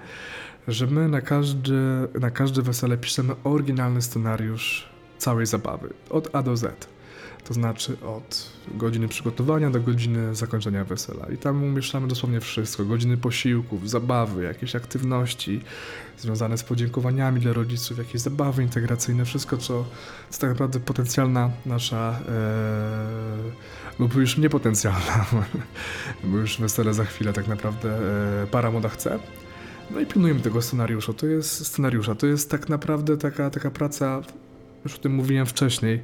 że 0.69 0.87
my 0.87 1.09
na 1.09 1.21
każdy, 1.21 1.75
na 2.21 2.31
każde 2.31 2.63
wesele 2.63 2.97
piszemy 2.97 3.35
oryginalny 3.45 4.03
scenariusz 4.03 4.89
całej 5.19 5.47
zabawy, 5.47 5.93
od 6.11 6.35
A 6.35 6.43
do 6.43 6.57
Z. 6.57 6.94
To 7.45 7.55
znaczy 7.55 7.97
od 8.01 8.51
godziny 8.75 9.09
przygotowania 9.09 9.71
do 9.71 9.81
godziny 9.81 10.35
zakończenia 10.35 10.85
wesela. 10.85 11.27
I 11.29 11.37
tam 11.37 11.65
umieszczamy 11.65 12.09
dosłownie 12.09 12.41
wszystko: 12.41 12.85
godziny 12.85 13.17
posiłków, 13.17 13.91
zabawy, 13.91 14.45
jakieś 14.45 14.77
aktywności 14.77 15.61
związane 16.19 16.59
z 16.59 16.63
podziękowaniami 16.63 17.41
dla 17.41 17.53
rodziców, 17.53 17.99
jakieś 17.99 18.21
zabawy 18.21 18.63
integracyjne, 18.63 19.25
wszystko, 19.25 19.57
co, 19.57 19.85
co 20.31 20.41
tak 20.41 20.51
naprawdę 20.51 20.81
potencjalna 20.81 21.51
nasza, 21.67 22.21
e, 22.29 23.99
lub 23.99 24.15
już 24.15 24.39
niepotencjalna, 24.39 25.27
bo 26.25 26.39
już 26.39 26.61
wesele 26.61 26.95
za 26.95 27.05
chwilę 27.05 27.33
tak 27.33 27.49
naprawdę 27.49 27.99
e, 28.43 28.47
para 28.47 28.71
moda 28.71 28.89
chce. 28.89 29.19
No 29.91 30.01
i 30.01 30.07
pilnujemy 30.07 30.41
tego 30.41 30.63
scenariusza. 30.63 31.13
To 31.13 31.27
jest 31.27 31.67
scenariusza. 31.67 32.15
To 32.15 32.27
jest 32.27 32.51
tak 32.51 32.69
naprawdę 32.69 33.17
taka, 33.17 33.51
taka 33.51 33.71
praca, 33.71 34.23
już 34.85 34.95
o 34.95 34.99
tym 34.99 35.15
mówiłem 35.15 35.47
wcześniej, 35.47 36.03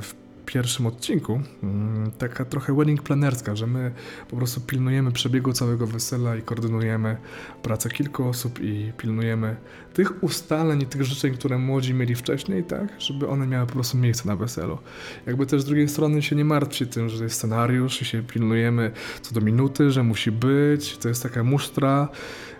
w 0.00 0.14
pierwszym 0.46 0.86
odcinku, 0.86 1.40
mm, 1.62 2.10
taka 2.18 2.44
trochę 2.44 2.74
wedding 2.74 3.02
planerska, 3.02 3.56
że 3.56 3.66
my 3.66 3.92
po 4.30 4.36
prostu 4.36 4.60
pilnujemy 4.60 5.12
przebiegu 5.12 5.52
całego 5.52 5.86
wesela 5.86 6.36
i 6.36 6.42
koordynujemy 6.42 7.16
pracę 7.62 7.90
kilku 7.90 8.28
osób 8.28 8.58
i 8.60 8.92
pilnujemy 8.98 9.56
tych 9.94 10.22
ustaleń 10.24 10.82
i 10.82 10.86
tych 10.86 11.04
życzeń, 11.04 11.34
które 11.34 11.58
młodzi 11.58 11.94
mieli 11.94 12.14
wcześniej, 12.14 12.64
tak, 12.64 12.88
żeby 12.98 13.28
one 13.28 13.46
miały 13.46 13.66
po 13.66 13.72
prostu 13.72 13.98
miejsce 13.98 14.28
na 14.28 14.36
weselu. 14.36 14.78
Jakby 15.26 15.46
też 15.46 15.62
z 15.62 15.64
drugiej 15.64 15.88
strony 15.88 16.22
się 16.22 16.36
nie 16.36 16.44
martwcie 16.44 16.86
tym, 16.86 17.08
że 17.08 17.24
jest 17.24 17.36
scenariusz 17.36 18.02
i 18.02 18.04
się 18.04 18.22
pilnujemy 18.22 18.90
co 19.22 19.34
do 19.34 19.40
minuty, 19.40 19.90
że 19.90 20.02
musi 20.02 20.30
być, 20.30 20.98
to 20.98 21.08
jest 21.08 21.22
taka 21.22 21.44
musztra, 21.44 22.08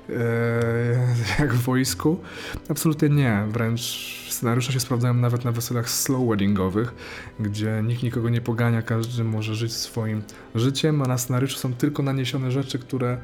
e, 0.09 0.15
jak 1.43 1.55
w 1.55 1.63
wojsku. 1.63 2.21
Absolutnie 2.69 3.09
nie, 3.09 3.47
wręcz 3.51 4.26
Scenariusze 4.37 4.73
się 4.73 4.81
sprawdzają 4.81 5.15
nawet 5.15 5.45
na 5.45 5.53
weselach 5.53 5.91
slow 5.91 6.29
weddingowych, 6.29 6.95
gdzie 7.41 7.83
nikt 7.87 8.03
nikogo 8.03 8.29
nie 8.29 8.41
pogania, 8.41 8.83
każdy 8.83 9.25
może 9.25 9.55
żyć 9.55 9.73
swoim 9.73 10.23
życiem, 10.55 11.03
a 11.03 11.07
na 11.07 11.19
scenariuszu 11.19 11.59
są 11.59 11.75
tylko 11.75 12.03
naniesione 12.03 12.51
rzeczy, 12.51 12.79
które 12.79 13.19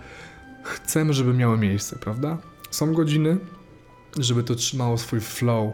chcemy, 0.65 1.13
żeby 1.13 1.35
miały 1.35 1.59
miejsce, 1.59 1.99
prawda? 1.99 2.39
Są 2.71 2.95
godziny, 2.95 3.37
żeby 4.19 4.43
to 4.43 4.55
trzymało 4.55 4.99
swój 4.99 5.21
flow 5.21 5.73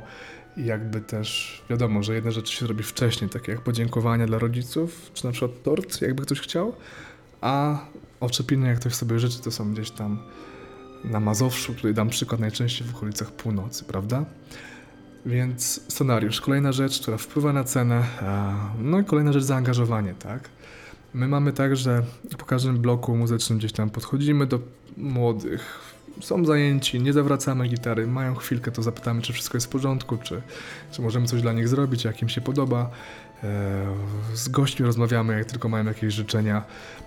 jakby 0.56 1.00
też 1.00 1.62
wiadomo, 1.70 2.02
że 2.02 2.14
jedne 2.14 2.32
rzeczy 2.32 2.56
się 2.56 2.66
robi 2.66 2.82
wcześniej, 2.82 3.30
takie 3.30 3.52
jak 3.52 3.60
podziękowania 3.60 4.26
dla 4.26 4.38
rodziców, 4.38 5.10
czy 5.14 5.24
na 5.24 5.32
przykład 5.32 5.62
tort, 5.62 6.02
jakby 6.02 6.22
ktoś 6.22 6.40
chciał, 6.40 6.74
a 7.40 7.78
oczepiny, 8.20 8.68
jak 8.68 8.80
ktoś 8.80 8.94
sobie 8.94 9.18
życzy, 9.18 9.42
to 9.42 9.50
są 9.50 9.72
gdzieś 9.72 9.90
tam 9.90 10.18
na 11.04 11.20
Mazowszu, 11.20 11.74
tutaj 11.74 11.94
dam 11.94 12.08
przykład 12.08 12.40
najczęściej 12.40 12.88
w 12.88 12.96
okolicach 12.96 13.32
północy, 13.32 13.84
prawda? 13.84 14.24
Więc 15.28 15.80
scenariusz, 15.88 16.40
kolejna 16.40 16.72
rzecz, 16.72 17.00
która 17.00 17.16
wpływa 17.16 17.52
na 17.52 17.64
cenę, 17.64 18.02
no 18.78 19.00
i 19.00 19.04
kolejna 19.04 19.32
rzecz 19.32 19.42
zaangażowanie, 19.42 20.14
tak? 20.18 20.48
My 21.14 21.28
mamy 21.28 21.52
tak, 21.52 21.76
że 21.76 22.02
po 22.38 22.44
każdym 22.44 22.78
bloku 22.78 23.16
muzycznym 23.16 23.58
gdzieś 23.58 23.72
tam 23.72 23.90
podchodzimy 23.90 24.46
do 24.46 24.60
młodych, 24.96 25.80
są 26.20 26.44
zajęci, 26.44 27.00
nie 27.00 27.12
zawracamy 27.12 27.68
gitary, 27.68 28.06
mają 28.06 28.34
chwilkę, 28.34 28.70
to 28.70 28.82
zapytamy, 28.82 29.22
czy 29.22 29.32
wszystko 29.32 29.56
jest 29.56 29.66
w 29.66 29.70
porządku, 29.70 30.16
czy, 30.16 30.42
czy 30.90 31.02
możemy 31.02 31.26
coś 31.26 31.42
dla 31.42 31.52
nich 31.52 31.68
zrobić, 31.68 32.04
jak 32.04 32.22
im 32.22 32.28
się 32.28 32.40
podoba. 32.40 32.90
E, 33.44 33.86
z 34.34 34.48
gośćmi 34.48 34.86
rozmawiamy, 34.86 35.38
jak 35.38 35.44
tylko 35.44 35.68
mają 35.68 35.84
jakieś 35.84 36.14
życzenia. 36.14 36.64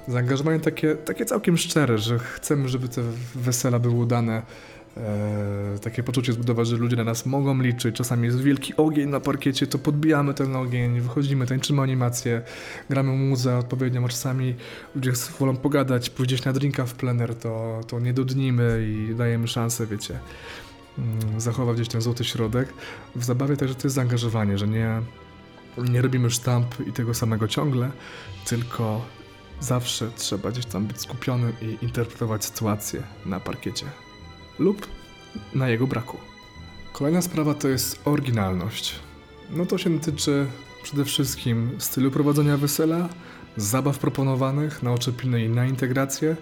Zaangażowanie 0.08 0.60
takie, 0.60 0.96
takie 0.96 1.26
całkiem 1.26 1.58
szczere, 1.58 1.98
że 1.98 2.20
chcemy, 2.20 2.70
żeby 2.70 2.90
te 2.90 3.02
wesela 3.36 3.80
były 3.80 3.96
udane 3.96 4.42
e, 4.98 5.80
takie 5.82 6.04
poczucie 6.04 6.34
zbudować, 6.34 6.68
że 6.68 6.78
ludzie 6.78 6.96
na 6.96 7.04
nas 7.04 7.26
mogą 7.26 7.62
liczyć. 7.62 7.96
Czasami 7.96 8.26
jest 8.26 8.42
wielki 8.42 8.76
ogień 8.78 9.10
na 9.10 9.20
parkiecie, 9.20 9.68
to 9.68 9.80
podbijamy 9.80 10.34
ten 10.34 10.56
ogień, 10.56 11.02
wychodzimy, 11.02 11.46
tańczymy 11.46 11.82
animację, 11.82 12.42
gramy 12.90 13.12
muzę 13.12 13.58
odpowiednio, 13.58 14.02
a 14.06 14.08
czasami 14.08 14.56
ludzie 14.96 15.12
wolą 15.40 15.58
pogadać, 15.58 16.10
pójść 16.10 16.46
na 16.46 16.54
drinka 16.54 16.86
w 16.86 16.94
plener, 16.94 17.36
to, 17.36 17.82
to 17.88 18.00
nie 18.00 18.14
dudnimy 18.14 18.88
i 18.88 19.16
dajemy 19.16 19.48
szansę, 19.48 19.88
wiecie, 19.88 20.20
mm, 20.98 21.42
zachować 21.42 21.76
gdzieś 21.76 21.88
ten 21.88 22.02
złoty 22.02 22.24
środek. 22.24 22.74
W 23.16 23.24
zabawie 23.24 23.58
także 23.58 23.76
to 23.76 23.82
jest 23.84 23.96
zaangażowanie, 23.96 24.58
że 24.58 24.68
nie, 24.68 25.02
nie 25.78 26.02
robimy 26.02 26.30
sztamp 26.30 26.88
i 26.88 26.92
tego 26.92 27.14
samego 27.14 27.48
ciągle, 27.48 27.92
tylko 28.46 29.06
zawsze 29.60 30.12
trzeba 30.16 30.52
gdzieś 30.52 30.66
tam 30.66 30.86
być 30.86 31.02
skupionym 31.02 31.54
i 31.62 31.86
interpretować 31.86 32.46
sytuację 32.46 33.04
na 33.26 33.40
parkiecie 33.40 33.86
lub 34.60 34.88
na 35.56 35.70
jego 35.70 35.88
braku. 35.88 36.18
Kolejna 36.94 37.22
sprawa 37.22 37.54
to 37.54 37.68
jest 37.68 38.02
oryginalność. 38.06 39.00
No 39.50 39.66
to 39.66 39.78
się 39.78 40.00
tyczy 40.00 40.48
przede 40.84 41.06
wszystkim 41.06 41.72
stylu 41.78 42.12
prowadzenia 42.12 42.58
wesela, 42.58 43.10
zabaw 43.58 44.00
proponowanych 44.00 44.84
na 44.84 44.94
oczepiny 44.94 45.46
i 45.46 45.50
na 45.50 45.66
integrację, 45.66 46.36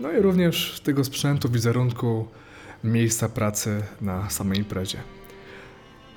no 0.00 0.12
i 0.12 0.20
również 0.20 0.80
tego 0.84 1.04
sprzętu, 1.04 1.48
wizerunku, 1.48 2.28
miejsca 2.84 3.28
pracy 3.28 3.82
na 4.00 4.30
samej 4.30 4.58
imprezie. 4.58 4.98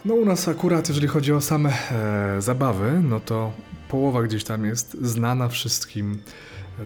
No 0.05 0.13
u 0.13 0.25
nas 0.25 0.47
akurat, 0.47 0.87
jeżeli 0.87 1.07
chodzi 1.07 1.33
o 1.33 1.41
same 1.41 1.69
e, 1.91 2.41
zabawy, 2.41 3.01
no 3.03 3.19
to 3.19 3.51
połowa 3.89 4.23
gdzieś 4.23 4.43
tam 4.43 4.65
jest 4.65 4.97
znana 5.01 5.47
wszystkim, 5.47 6.21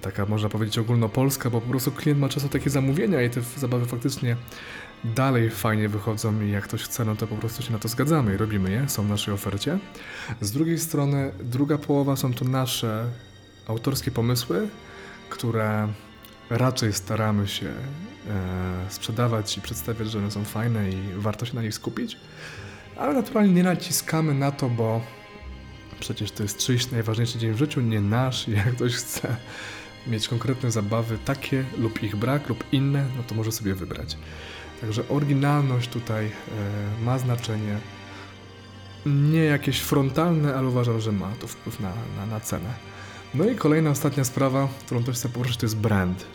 taka 0.01 0.25
można 0.25 0.49
powiedzieć 0.49 0.77
ogólnopolska, 0.77 1.49
bo 1.49 1.61
po 1.61 1.69
prostu 1.69 1.91
klient 1.91 2.19
ma 2.19 2.29
często 2.29 2.49
takie 2.49 2.69
zamówienia 2.69 3.21
i 3.21 3.29
te 3.29 3.41
zabawy 3.41 3.85
faktycznie 3.85 4.35
dalej 5.03 5.49
fajnie 5.49 5.89
wychodzą 5.89 6.41
i 6.41 6.51
jak 6.51 6.63
ktoś 6.63 6.83
chce, 6.83 7.05
no 7.05 7.15
to 7.15 7.27
po 7.27 7.35
prostu 7.35 7.63
się 7.63 7.71
na 7.71 7.79
to 7.79 7.87
zgadzamy 7.87 8.33
i 8.33 8.37
robimy 8.37 8.71
je, 8.71 8.89
są 8.89 9.03
w 9.03 9.09
naszej 9.09 9.33
ofercie. 9.33 9.79
Z 10.41 10.51
drugiej 10.51 10.79
strony, 10.79 11.31
druga 11.43 11.77
połowa 11.77 12.15
są 12.15 12.33
to 12.33 12.45
nasze 12.45 13.05
autorskie 13.67 14.11
pomysły, 14.11 14.67
które 15.29 15.87
raczej 16.49 16.93
staramy 16.93 17.47
się 17.47 17.67
e, 17.67 17.71
sprzedawać 18.89 19.57
i 19.57 19.61
przedstawiać, 19.61 20.11
że 20.11 20.19
one 20.19 20.31
są 20.31 20.43
fajne 20.43 20.89
i 20.89 20.97
warto 21.15 21.45
się 21.45 21.55
na 21.55 21.61
nich 21.61 21.73
skupić, 21.73 22.17
ale 22.97 23.13
naturalnie 23.13 23.53
nie 23.53 23.63
naciskamy 23.63 24.33
na 24.33 24.51
to, 24.51 24.69
bo 24.69 25.01
przecież 25.99 26.31
to 26.31 26.43
jest 26.43 26.57
czyjś 26.57 26.91
najważniejszy 26.91 27.39
dzień 27.39 27.53
w 27.53 27.57
życiu, 27.57 27.81
nie 27.81 28.01
nasz. 28.01 28.47
Jak 28.47 28.75
ktoś 28.75 28.93
chce 28.93 29.35
mieć 30.07 30.27
konkretne 30.27 30.71
zabawy, 30.71 31.17
takie 31.25 31.65
lub 31.77 32.03
ich 32.03 32.15
brak, 32.15 32.49
lub 32.49 32.63
inne, 32.71 33.05
no 33.17 33.23
to 33.27 33.35
może 33.35 33.51
sobie 33.51 33.75
wybrać. 33.75 34.17
Także 34.81 35.07
oryginalność 35.09 35.89
tutaj 35.89 36.25
e, 36.25 36.31
ma 37.03 37.19
znaczenie. 37.19 37.77
Nie 39.05 39.43
jakieś 39.43 39.79
frontalne, 39.79 40.55
ale 40.55 40.67
uważam, 40.67 41.01
że 41.01 41.11
ma 41.11 41.31
to 41.39 41.47
wpływ 41.47 41.79
na, 41.79 41.93
na, 42.17 42.25
na 42.25 42.39
cenę. 42.39 42.69
No 43.33 43.45
i 43.45 43.55
kolejna, 43.55 43.89
ostatnia 43.89 44.23
sprawa, 44.23 44.67
którą 44.85 45.03
też 45.03 45.15
chcę 45.15 45.29
poruszyć, 45.29 45.57
to 45.57 45.65
jest 45.65 45.77
brand. 45.77 46.25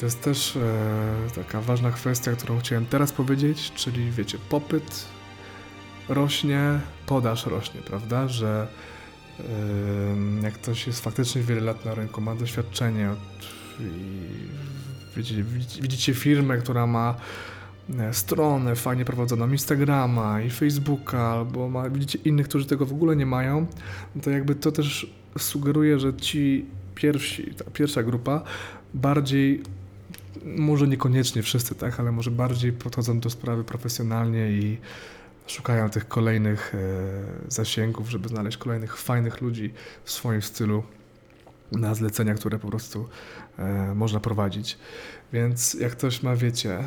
To 0.00 0.06
jest 0.06 0.22
też 0.22 0.56
e, 0.56 1.30
taka 1.34 1.60
ważna 1.60 1.90
kwestia, 1.90 2.32
którą 2.32 2.58
chciałem 2.58 2.86
teraz 2.86 3.12
powiedzieć, 3.12 3.72
czyli 3.74 4.10
wiecie, 4.10 4.38
popyt 4.48 5.04
rośnie, 6.08 6.80
podaż 7.06 7.46
rośnie, 7.46 7.80
prawda? 7.80 8.28
Że 8.28 8.68
jak 10.42 10.54
ktoś 10.54 10.86
jest 10.86 11.00
faktycznie 11.00 11.42
wiele 11.42 11.60
lat 11.60 11.84
na 11.84 11.94
rynku, 11.94 12.20
ma 12.20 12.34
doświadczenie 12.34 13.10
i 13.80 13.84
widzicie, 15.16 15.44
widzicie 15.82 16.14
firmę, 16.14 16.58
która 16.58 16.86
ma 16.86 17.14
e, 17.98 18.14
stronę 18.14 18.76
fajnie 18.76 19.04
prowadzoną, 19.04 19.50
Instagrama 19.50 20.42
i 20.42 20.50
Facebooka, 20.50 21.18
albo 21.18 21.68
ma, 21.68 21.90
widzicie 21.90 22.18
innych, 22.24 22.48
którzy 22.48 22.66
tego 22.66 22.86
w 22.86 22.92
ogóle 22.92 23.16
nie 23.16 23.26
mają, 23.26 23.66
no 24.14 24.22
to 24.22 24.30
jakby 24.30 24.54
to 24.54 24.72
też 24.72 25.12
sugeruje, 25.38 25.98
że 25.98 26.14
ci 26.14 26.66
pierwsi, 26.94 27.54
ta 27.54 27.64
pierwsza 27.70 28.02
grupa 28.02 28.42
bardziej 28.94 29.62
może 30.44 30.88
niekoniecznie 30.88 31.42
wszyscy, 31.42 31.74
tak, 31.74 32.00
ale 32.00 32.12
może 32.12 32.30
bardziej 32.30 32.72
podchodzą 32.72 33.20
do 33.20 33.30
sprawy 33.30 33.64
profesjonalnie 33.64 34.50
i 34.50 34.78
szukają 35.46 35.90
tych 35.90 36.08
kolejnych 36.08 36.74
e, 36.74 36.78
zasięgów, 37.50 38.10
żeby 38.10 38.28
znaleźć 38.28 38.56
kolejnych 38.56 38.96
fajnych 38.96 39.40
ludzi 39.40 39.72
w 40.04 40.10
swoim 40.10 40.42
stylu 40.42 40.82
na 41.72 41.94
zlecenia, 41.94 42.34
które 42.34 42.58
po 42.58 42.68
prostu 42.68 43.08
e, 43.58 43.94
można 43.94 44.20
prowadzić. 44.20 44.78
Więc 45.32 45.74
jak 45.74 45.92
ktoś 45.92 46.22
ma, 46.22 46.36
wiecie, 46.36 46.70
e, 46.70 46.84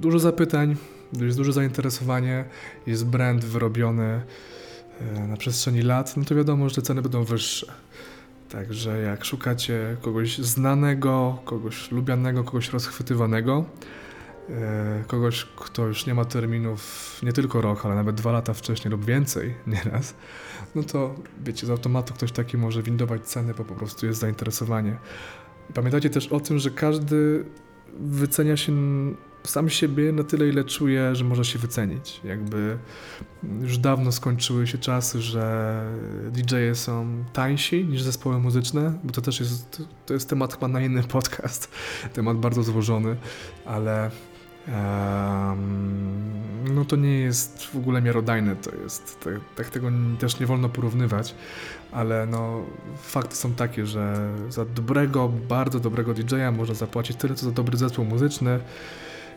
dużo 0.00 0.18
zapytań, 0.18 0.76
jest 1.12 1.36
duże 1.36 1.52
zainteresowanie, 1.52 2.44
jest 2.86 3.06
brand 3.06 3.44
wyrobiony 3.44 4.22
na 5.28 5.36
przestrzeni 5.36 5.82
lat, 5.82 6.16
no 6.16 6.24
to 6.24 6.34
wiadomo, 6.34 6.68
że 6.68 6.74
te 6.74 6.82
ceny 6.82 7.02
będą 7.02 7.24
wyższe. 7.24 7.72
Także 8.48 8.98
jak 8.98 9.24
szukacie 9.24 9.96
kogoś 10.02 10.38
znanego, 10.38 11.38
kogoś 11.44 11.90
lubianego, 11.90 12.44
kogoś 12.44 12.72
rozchwytywanego, 12.72 13.64
kogoś, 15.06 15.44
kto 15.56 15.86
już 15.86 16.06
nie 16.06 16.14
ma 16.14 16.24
terminów 16.24 17.20
nie 17.22 17.32
tylko 17.32 17.60
rok, 17.60 17.86
ale 17.86 17.94
nawet 17.94 18.16
dwa 18.16 18.32
lata 18.32 18.54
wcześniej 18.54 18.90
lub 18.90 19.04
więcej 19.04 19.54
nieraz, 19.66 20.14
no 20.74 20.82
to 20.82 21.14
wiecie, 21.44 21.66
z 21.66 21.70
automatu 21.70 22.14
ktoś 22.14 22.32
taki 22.32 22.56
może 22.56 22.82
windować 22.82 23.22
ceny, 23.22 23.54
bo 23.54 23.64
po 23.64 23.74
prostu 23.74 24.06
jest 24.06 24.20
zainteresowanie. 24.20 24.96
Pamiętajcie 25.74 26.10
też 26.10 26.26
o 26.26 26.40
tym, 26.40 26.58
że 26.58 26.70
każdy 26.70 27.44
wycenia 28.00 28.56
się 28.56 28.72
sam 29.44 29.68
siebie 29.68 30.12
na 30.12 30.24
tyle, 30.24 30.48
ile 30.48 30.64
czuje, 30.64 31.14
że 31.14 31.24
może 31.24 31.44
się 31.44 31.58
wycenić. 31.58 32.20
Jakby 32.24 32.78
już 33.60 33.78
dawno 33.78 34.12
skończyły 34.12 34.66
się 34.66 34.78
czasy, 34.78 35.22
że 35.22 35.84
DJ-e 36.30 36.74
są 36.74 37.24
tańsi 37.32 37.84
niż 37.84 38.02
zespoły 38.02 38.38
muzyczne, 38.38 38.98
bo 39.04 39.12
to 39.12 39.20
też 39.20 39.40
jest, 39.40 39.82
to 40.06 40.14
jest 40.14 40.28
temat 40.28 40.54
chyba 40.54 40.68
na 40.68 40.80
inny 40.80 41.02
podcast, 41.18 41.70
temat 42.12 42.36
bardzo 42.36 42.62
złożony, 42.62 43.16
ale 43.66 44.10
no 46.74 46.84
to 46.84 46.96
nie 46.96 47.20
jest 47.20 47.66
w 47.66 47.76
ogóle 47.76 48.02
miarodajne, 48.02 48.56
to 48.56 48.76
jest, 48.76 49.20
tak, 49.20 49.34
tak 49.56 49.70
tego 49.70 49.90
też 50.18 50.40
nie 50.40 50.46
wolno 50.46 50.68
porównywać, 50.68 51.34
ale 51.92 52.26
no 52.26 52.62
fakty 53.02 53.36
są 53.36 53.54
takie, 53.54 53.86
że 53.86 54.30
za 54.48 54.64
dobrego, 54.64 55.28
bardzo 55.48 55.80
dobrego 55.80 56.14
DJ-a 56.14 56.50
można 56.52 56.74
zapłacić 56.74 57.16
tyle, 57.16 57.34
co 57.34 57.46
za 57.46 57.52
dobry 57.52 57.76
zespół 57.76 58.04
muzyczny 58.04 58.60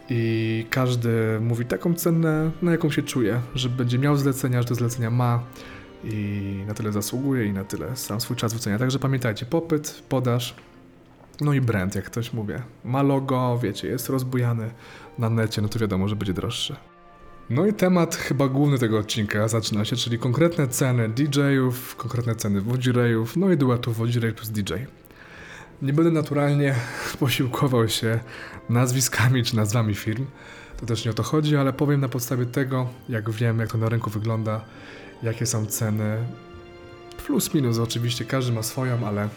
i 0.09 0.65
każdy 0.69 1.39
mówi 1.41 1.65
taką 1.65 1.93
cenę, 1.93 2.51
na 2.61 2.71
jaką 2.71 2.91
się 2.91 3.03
czuje, 3.03 3.41
że 3.55 3.69
będzie 3.69 3.99
miał 3.99 4.17
zlecenia, 4.17 4.61
że 4.61 4.67
te 4.67 4.75
zlecenia 4.75 5.09
ma 5.09 5.43
i 6.03 6.63
na 6.67 6.73
tyle 6.73 6.91
zasługuje 6.91 7.45
i 7.45 7.53
na 7.53 7.63
tyle 7.63 7.95
sam 7.95 8.21
swój 8.21 8.35
czas 8.35 8.53
wycenia. 8.53 8.79
Także 8.79 8.99
pamiętajcie, 8.99 9.45
popyt, 9.45 10.03
podaż, 10.09 10.55
no 11.41 11.53
i 11.53 11.61
brand, 11.61 11.95
jak 11.95 12.05
ktoś 12.05 12.33
mówię. 12.33 12.61
Ma 12.83 13.01
logo, 13.01 13.59
wiecie, 13.63 13.87
jest 13.87 14.09
rozbujany 14.09 14.71
na 15.17 15.29
necie, 15.29 15.61
no 15.61 15.69
to 15.69 15.79
wiadomo, 15.79 16.07
że 16.07 16.15
będzie 16.15 16.33
droższy. 16.33 16.75
No 17.49 17.65
i 17.65 17.73
temat 17.73 18.15
chyba 18.15 18.47
główny 18.47 18.79
tego 18.79 18.99
odcinka 18.99 19.47
zaczyna 19.47 19.85
się, 19.85 19.95
czyli 19.95 20.19
konkretne 20.19 20.67
ceny 20.67 21.09
DJ-ów, 21.09 21.95
konkretne 21.95 22.35
ceny 22.35 22.61
wodzirejów, 22.61 23.37
no 23.37 23.51
i 23.51 23.57
duetów 23.57 23.97
wodzirej 23.97 24.33
plus 24.33 24.49
DJ. 24.49 24.73
Nie 25.81 25.93
będę 25.93 26.11
naturalnie 26.11 26.75
posiłkował 27.19 27.89
się 27.89 28.19
nazwiskami 28.69 29.43
czy 29.43 29.55
nazwami 29.55 29.95
firm, 29.95 30.25
to 30.77 30.85
też 30.85 31.05
nie 31.05 31.11
o 31.11 31.13
to 31.13 31.23
chodzi, 31.23 31.55
ale 31.55 31.73
powiem 31.73 32.01
na 32.01 32.09
podstawie 32.09 32.45
tego, 32.45 32.89
jak 33.09 33.29
wiem, 33.29 33.59
jak 33.59 33.71
to 33.71 33.77
na 33.77 33.89
rynku 33.89 34.09
wygląda, 34.09 34.61
jakie 35.23 35.45
są 35.45 35.65
ceny. 35.65 36.17
Plus 37.25 37.53
minus 37.53 37.79
oczywiście, 37.79 38.25
każdy 38.25 38.51
ma 38.51 38.63
swoją, 38.63 39.07
ale 39.07 39.29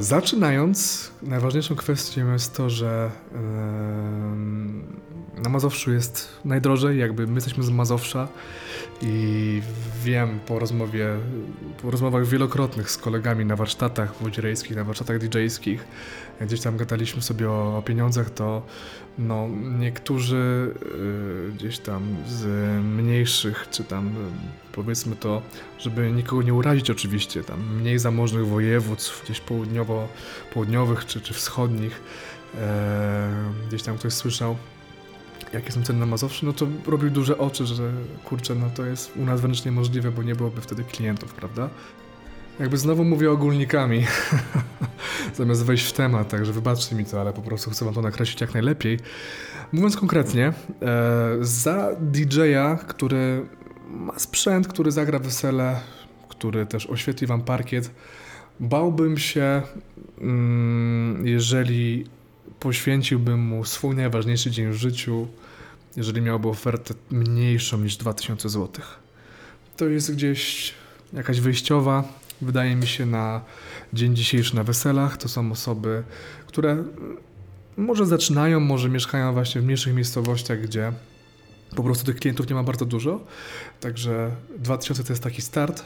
zaczynając, 0.00 1.10
najważniejszą 1.22 1.76
kwestią 1.76 2.32
jest 2.32 2.56
to, 2.56 2.70
że 2.70 3.10
na 5.42 5.50
Mazowszu 5.50 5.92
jest 5.92 6.28
najdrożej, 6.44 6.98
jakby 6.98 7.26
my 7.26 7.34
jesteśmy 7.34 7.62
z 7.62 7.70
Mazowsza 7.70 8.28
i 9.02 9.62
wiem 10.04 10.40
po 10.46 10.58
rozmowie, 10.58 11.08
po 11.82 11.90
rozmowach 11.90 12.26
wielokrotnych 12.26 12.90
z 12.90 12.98
kolegami 12.98 13.44
na 13.44 13.56
warsztatach 13.56 14.14
wodzirejskich, 14.22 14.76
na 14.76 14.84
warsztatach 14.84 15.18
DJ-skich, 15.18 15.84
gdzieś 16.40 16.60
tam 16.60 16.76
gadaliśmy 16.76 17.22
sobie 17.22 17.50
o, 17.50 17.78
o 17.78 17.82
pieniądzach, 17.82 18.30
to 18.30 18.62
no, 19.18 19.48
niektórzy 19.78 20.74
y, 21.48 21.52
gdzieś 21.52 21.78
tam 21.78 22.16
z 22.28 22.44
mniejszych, 22.84 23.66
czy 23.70 23.84
tam 23.84 24.08
y, 24.08 24.10
powiedzmy 24.72 25.16
to, 25.16 25.42
żeby 25.78 26.12
nikogo 26.12 26.42
nie 26.42 26.54
urazić 26.54 26.90
oczywiście, 26.90 27.44
tam 27.44 27.76
mniej 27.80 27.98
zamożnych 27.98 28.46
województw, 28.46 29.24
gdzieś 29.24 29.40
południowo, 29.40 30.08
południowych 30.54 31.06
czy, 31.06 31.20
czy 31.20 31.34
wschodnich, 31.34 32.00
e, 32.54 33.30
gdzieś 33.68 33.82
tam 33.82 33.98
ktoś 33.98 34.12
słyszał, 34.12 34.56
jakie 35.52 35.72
są 35.72 35.82
ceny 35.82 35.98
na 35.98 36.06
Mazowszu, 36.06 36.46
no 36.46 36.52
to 36.52 36.66
robił 36.86 37.10
duże 37.10 37.38
oczy, 37.38 37.66
że 37.66 37.92
kurczę, 38.24 38.54
no 38.54 38.70
to 38.76 38.86
jest 38.86 39.16
u 39.16 39.24
nas 39.24 39.40
wręcz 39.40 39.64
niemożliwe, 39.64 40.10
bo 40.10 40.22
nie 40.22 40.34
byłoby 40.34 40.60
wtedy 40.60 40.84
klientów, 40.84 41.34
prawda? 41.34 41.68
Jakby 42.60 42.78
znowu 42.78 43.04
mówię 43.04 43.30
ogólnikami, 43.30 44.06
zamiast 45.36 45.64
wejść 45.64 45.86
w 45.86 45.92
temat, 45.92 46.28
także 46.28 46.52
wybaczcie 46.52 46.96
mi 46.96 47.04
to, 47.04 47.20
ale 47.20 47.32
po 47.32 47.42
prostu 47.42 47.70
chcę 47.70 47.84
wam 47.84 47.94
to 47.94 48.02
nakreślić 48.02 48.40
jak 48.40 48.54
najlepiej. 48.54 48.98
Mówiąc 49.72 49.96
konkretnie, 49.96 50.46
e, 50.46 50.52
za 51.40 51.88
DJ-a, 52.00 52.76
który 52.76 53.46
ma 53.88 54.18
sprzęt, 54.18 54.68
który 54.68 54.92
zagra 54.92 55.18
wesele, 55.18 55.80
który 56.28 56.66
też 56.66 56.86
oświetli 56.86 57.26
wam 57.26 57.42
parkiet, 57.42 57.90
bałbym 58.60 59.18
się, 59.18 59.62
mm, 60.20 61.26
jeżeli 61.26 62.06
poświęciłbym 62.60 63.40
mu 63.40 63.64
swój 63.64 63.96
najważniejszy 63.96 64.50
dzień 64.50 64.70
w 64.70 64.74
życiu, 64.74 65.26
jeżeli 65.96 66.22
miałby 66.22 66.48
ofertę 66.48 66.94
mniejszą 67.10 67.78
niż 67.78 67.96
2000 67.96 68.48
zł. 68.48 68.84
To 69.76 69.86
jest 69.88 70.14
gdzieś 70.14 70.74
jakaś 71.12 71.40
wyjściowa, 71.40 72.04
wydaje 72.40 72.76
mi 72.76 72.86
się, 72.86 73.06
na 73.06 73.40
dzień 73.92 74.16
dzisiejszy 74.16 74.56
na 74.56 74.64
weselach. 74.64 75.16
To 75.16 75.28
są 75.28 75.52
osoby, 75.52 76.02
które 76.46 76.84
może 77.76 78.06
zaczynają, 78.06 78.60
może 78.60 78.88
mieszkają 78.88 79.32
właśnie 79.32 79.60
w 79.60 79.64
mniejszych 79.64 79.94
miejscowościach, 79.94 80.60
gdzie 80.60 80.92
po 81.76 81.82
prostu 81.82 82.04
tych 82.04 82.16
klientów 82.16 82.48
nie 82.48 82.54
ma 82.54 82.62
bardzo 82.62 82.86
dużo. 82.86 83.20
Także 83.80 84.30
2000 84.58 85.04
to 85.04 85.12
jest 85.12 85.22
taki 85.22 85.42
start. 85.42 85.84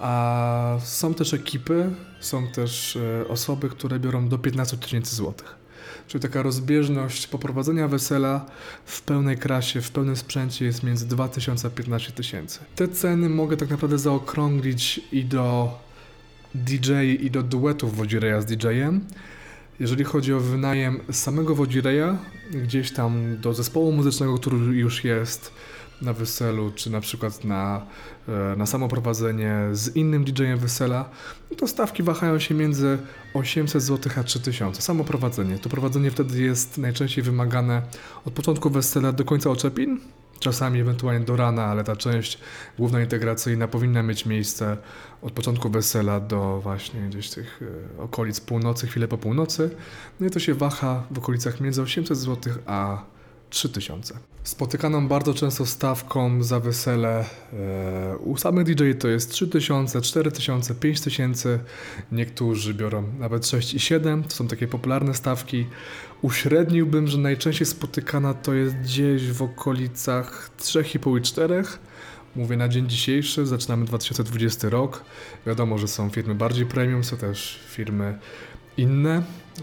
A 0.00 0.78
są 0.82 1.14
też 1.14 1.34
ekipy, 1.34 1.90
są 2.20 2.48
też 2.48 2.96
e, 2.96 3.28
osoby, 3.28 3.68
które 3.68 4.00
biorą 4.00 4.28
do 4.28 4.38
15 4.38 4.76
tysięcy 4.76 5.16
złotych. 5.16 5.56
Czyli 6.08 6.22
taka 6.22 6.42
rozbieżność 6.42 7.26
poprowadzenia 7.26 7.88
wesela 7.88 8.46
w 8.84 9.02
pełnej 9.02 9.38
krasie, 9.38 9.80
w 9.80 9.90
pełnym 9.90 10.16
sprzęcie 10.16 10.64
jest 10.64 10.82
między 10.82 11.06
2000 11.06 11.68
a 11.68 11.70
15 11.70 12.12
tysięcy. 12.12 12.60
Te 12.74 12.88
ceny 12.88 13.28
mogę 13.28 13.56
tak 13.56 13.70
naprawdę 13.70 13.98
zaokrąglić 13.98 15.00
i 15.12 15.24
do 15.24 15.78
DJ 16.54 16.92
i 17.20 17.30
do 17.30 17.42
duetów 17.42 17.96
wodzireja 17.96 18.40
z 18.40 18.46
DJ-em. 18.46 19.00
Jeżeli 19.80 20.04
chodzi 20.04 20.32
o 20.34 20.40
wynajem 20.40 21.00
samego 21.12 21.54
wodzireja, 21.54 22.18
gdzieś 22.50 22.92
tam 22.92 23.40
do 23.40 23.54
zespołu 23.54 23.92
muzycznego, 23.92 24.34
który 24.34 24.56
już 24.58 25.04
jest 25.04 25.52
na 26.02 26.12
weselu, 26.12 26.72
czy 26.74 26.90
na 26.90 27.00
przykład 27.00 27.44
na, 27.44 27.86
e, 28.28 28.56
na 28.56 28.66
samoprowadzenie 28.66 29.54
z 29.72 29.96
innym 29.96 30.24
DJ-em 30.24 30.58
wesela, 30.58 31.10
to 31.56 31.66
stawki 31.66 32.02
wahają 32.02 32.38
się 32.38 32.54
między 32.54 32.98
800 33.34 33.82
zł 33.82 34.12
a 34.16 34.22
3000. 34.22 34.82
Samoprowadzenie. 34.82 35.58
To 35.58 35.68
prowadzenie 35.68 36.10
wtedy 36.10 36.42
jest 36.42 36.78
najczęściej 36.78 37.24
wymagane 37.24 37.82
od 38.24 38.32
początku 38.32 38.70
wesela 38.70 39.12
do 39.12 39.24
końca 39.24 39.50
oczepin, 39.50 40.00
czasami 40.40 40.80
ewentualnie 40.80 41.24
do 41.24 41.36
rana, 41.36 41.64
ale 41.64 41.84
ta 41.84 41.96
część 41.96 42.38
główna 42.78 43.00
integracyjna 43.00 43.68
powinna 43.68 44.02
mieć 44.02 44.26
miejsce 44.26 44.76
od 45.22 45.32
początku 45.32 45.70
wesela 45.70 46.20
do 46.20 46.60
właśnie 46.60 47.00
gdzieś 47.00 47.30
tych 47.30 47.60
e, 47.98 48.02
okolic 48.02 48.40
północy, 48.40 48.86
chwilę 48.86 49.08
po 49.08 49.18
północy. 49.18 49.70
No 50.20 50.26
i 50.26 50.30
to 50.30 50.38
się 50.38 50.54
waha 50.54 51.02
w 51.10 51.18
okolicach 51.18 51.60
między 51.60 51.82
800 51.82 52.18
zł 52.18 52.52
a 52.66 53.02
3000. 53.50 54.18
Spotykaną 54.42 55.08
bardzo 55.08 55.34
często 55.34 55.66
stawką 55.66 56.42
za 56.42 56.60
wesele 56.60 57.24
e, 57.52 58.16
u 58.16 58.36
samych 58.36 58.64
DJ 58.64 58.92
to 58.92 59.08
jest 59.08 59.30
3000, 59.30 60.00
4000, 60.00 60.74
5000. 60.74 61.58
Niektórzy 62.12 62.74
biorą 62.74 63.04
nawet 63.18 63.46
6 63.46 63.74
i 63.74 63.80
7. 63.80 64.24
To 64.24 64.30
są 64.30 64.48
takie 64.48 64.68
popularne 64.68 65.14
stawki. 65.14 65.66
Uśredniłbym, 66.22 67.06
że 67.06 67.18
najczęściej 67.18 67.66
spotykana 67.66 68.34
to 68.34 68.54
jest 68.54 68.76
gdzieś 68.76 69.30
w 69.30 69.42
okolicach 69.42 70.50
3,5 70.60 71.18
i 71.18 71.22
4. 71.22 71.64
Mówię 72.36 72.56
na 72.56 72.68
dzień 72.68 72.88
dzisiejszy, 72.88 73.46
zaczynamy 73.46 73.84
2020 73.84 74.68
rok. 74.68 75.04
Wiadomo, 75.46 75.78
że 75.78 75.88
są 75.88 76.10
firmy 76.10 76.34
bardziej 76.34 76.66
premium, 76.66 77.04
są 77.04 77.16
też 77.16 77.60
firmy 77.68 78.18
inne. 78.76 79.22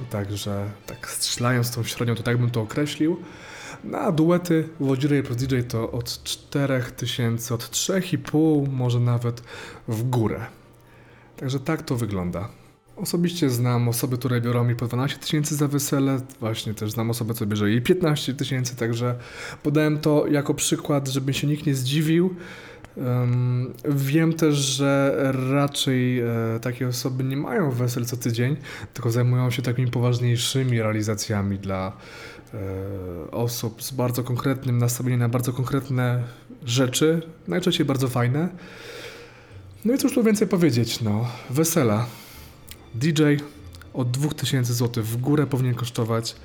Także 0.09 0.69
tak 0.85 1.09
strzelając 1.09 1.71
tą 1.71 1.83
średnią, 1.83 2.15
to 2.15 2.23
tak 2.23 2.37
bym 2.37 2.51
to 2.51 2.61
określił. 2.61 3.17
Na 3.85 4.11
duety 4.11 4.69
Wodzirej 4.79 5.23
plus 5.23 5.37
DJ 5.37 5.61
to 5.67 5.91
od 5.91 6.23
4000, 6.23 7.53
od 7.53 7.63
3,5 7.69 8.69
może 8.69 8.99
nawet 8.99 9.43
w 9.87 10.09
górę. 10.09 10.45
Także 11.37 11.59
tak 11.59 11.81
to 11.81 11.95
wygląda. 11.95 12.49
Osobiście 12.95 13.49
znam 13.49 13.89
osoby, 13.89 14.17
które 14.17 14.41
biorą 14.41 14.63
mi 14.63 14.75
po 14.75 14.87
12 14.87 15.17
tysięcy 15.17 15.55
za 15.55 15.67
wesele, 15.67 16.19
właśnie 16.39 16.73
też 16.73 16.91
znam 16.91 17.09
osobę, 17.09 17.33
co 17.33 17.45
bierze 17.45 17.69
jej 17.69 17.81
15 17.81 18.33
tysięcy, 18.33 18.75
także 18.75 19.15
podałem 19.63 19.99
to 19.99 20.27
jako 20.27 20.53
przykład, 20.53 21.07
żeby 21.07 21.33
się 21.33 21.47
nikt 21.47 21.65
nie 21.65 21.75
zdziwił. 21.75 22.35
Em, 22.97 23.73
wiem 23.85 24.33
też, 24.33 24.55
że 24.55 25.15
raczej 25.51 26.19
e, 26.19 26.25
takie 26.61 26.87
osoby 26.87 27.23
nie 27.23 27.37
mają 27.37 27.71
wesel 27.71 28.05
co 28.05 28.17
tydzień, 28.17 28.55
tylko 28.93 29.11
zajmują 29.11 29.51
się 29.51 29.61
takimi 29.61 29.91
poważniejszymi 29.91 30.81
realizacjami 30.81 31.59
dla 31.59 31.91
osób 33.31 33.83
z 33.83 33.91
bardzo 33.91 34.23
konkretnym 34.23 34.77
nastawieniem 34.77 35.19
na 35.19 35.29
bardzo 35.29 35.53
konkretne 35.53 36.23
rzeczy, 36.65 37.21
najczęściej 37.47 37.85
bardzo 37.85 38.07
fajne. 38.07 38.49
No 39.85 39.93
i 39.93 39.97
cóż 39.97 40.13
tu 40.13 40.23
więcej 40.23 40.47
powiedzieć, 40.47 41.01
no, 41.01 41.27
wesela. 41.49 42.05
DJ 42.95 43.23
od 43.93 44.11
2000 44.11 44.73
zł 44.73 45.03
w 45.03 45.17
górę 45.17 45.47
powinien 45.47 45.75
kosztować. 45.75 46.35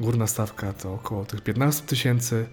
Górna 0.00 0.26
stawka 0.26 0.72
to 0.72 0.94
około 0.94 1.24
tych 1.24 1.40
15 1.40 1.86
tysięcy. 1.86 2.46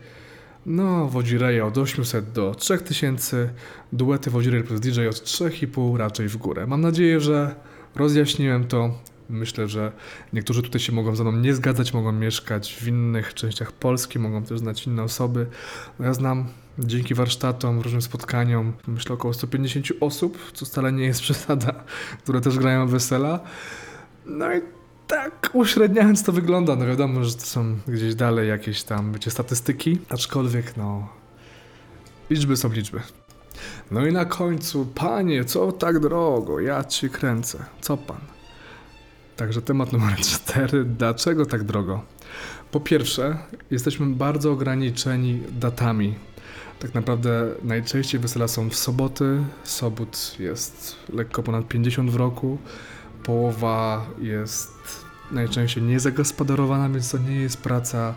No, 0.65 1.08
wodzireje 1.08 1.65
od 1.65 1.78
800 1.78 2.32
do 2.32 2.56
3000, 2.56 3.50
duety 3.93 4.32
wodzirej 4.32 4.63
plus 4.63 4.80
DJ 4.80 5.08
od 5.08 5.15
3,5 5.15 5.98
raczej 5.98 6.28
w 6.28 6.38
górę. 6.38 6.67
Mam 6.67 6.82
nadzieję, 6.82 7.19
że 7.19 7.56
rozjaśniłem 7.96 8.67
to. 8.67 9.00
Myślę, 9.29 9.67
że 9.67 9.91
niektórzy 10.33 10.62
tutaj 10.62 10.81
się 10.81 10.91
mogą 10.91 11.15
ze 11.15 11.23
mną 11.23 11.31
nie 11.31 11.53
zgadzać, 11.53 11.93
mogą 11.93 12.12
mieszkać 12.12 12.75
w 12.81 12.88
innych 12.88 13.33
częściach 13.33 13.71
Polski, 13.71 14.19
mogą 14.19 14.43
też 14.43 14.59
znać 14.59 14.88
inne 14.88 15.03
osoby. 15.03 15.45
Ja 15.99 16.13
znam 16.13 16.45
dzięki 16.79 17.13
warsztatom, 17.13 17.81
różnym 17.81 18.01
spotkaniom, 18.01 18.73
myślę 18.88 19.15
około 19.15 19.33
150 19.33 19.88
osób, 19.99 20.51
co 20.53 20.65
wcale 20.65 20.91
nie 20.91 21.05
jest 21.05 21.21
przesada, 21.27 21.73
które 22.23 22.41
też 22.41 22.59
grają 22.59 22.88
wesela. 22.88 23.39
No 24.25 24.55
i 24.55 24.62
tak 25.07 25.49
uśredniając 25.53 26.23
to 26.23 26.31
wygląda. 26.31 26.75
No 26.75 26.86
wiadomo, 26.86 27.23
że 27.23 27.33
to 27.36 27.41
są 27.41 27.77
gdzieś 27.88 28.15
dalej 28.15 28.49
jakieś 28.49 28.83
tam, 28.83 29.13
wiecie, 29.13 29.31
statystyki, 29.31 29.99
aczkolwiek 30.09 30.77
no, 30.77 31.07
liczby 32.29 32.57
są 32.57 32.71
liczby. 32.71 33.01
No 33.91 34.05
i 34.05 34.13
na 34.13 34.25
końcu, 34.25 34.86
panie, 34.86 35.45
co 35.45 35.71
tak 35.71 35.99
drogo? 35.99 36.59
Ja 36.59 36.83
ci 36.83 37.09
kręcę. 37.09 37.65
Co 37.81 37.97
pan? 37.97 38.33
Także 39.38 39.62
temat 39.62 39.93
numer 39.93 40.15
cztery. 40.17 40.86
Dlaczego 40.86 41.46
tak 41.46 41.63
drogo? 41.63 42.02
Po 42.72 42.80
pierwsze, 42.80 43.38
jesteśmy 43.72 44.06
bardzo 44.06 44.52
ograniczeni 44.52 45.41
datami. 45.60 46.15
Tak 46.80 46.93
naprawdę 46.93 47.50
najczęściej 47.63 48.22
wesela 48.22 48.48
są 48.48 48.69
w 48.69 48.76
soboty. 48.76 49.43
Sobót 49.63 50.36
jest 50.39 50.96
lekko 51.13 51.43
ponad 51.43 51.67
50 51.67 52.12
w 52.12 52.15
roku. 52.15 52.58
Połowa 53.24 54.06
jest 54.22 54.72
najczęściej 55.32 55.84
niezagospodarowana, 55.84 56.89
więc 56.89 57.12
to 57.12 57.17
nie 57.17 57.36
jest 57.36 57.58
praca 57.58 58.13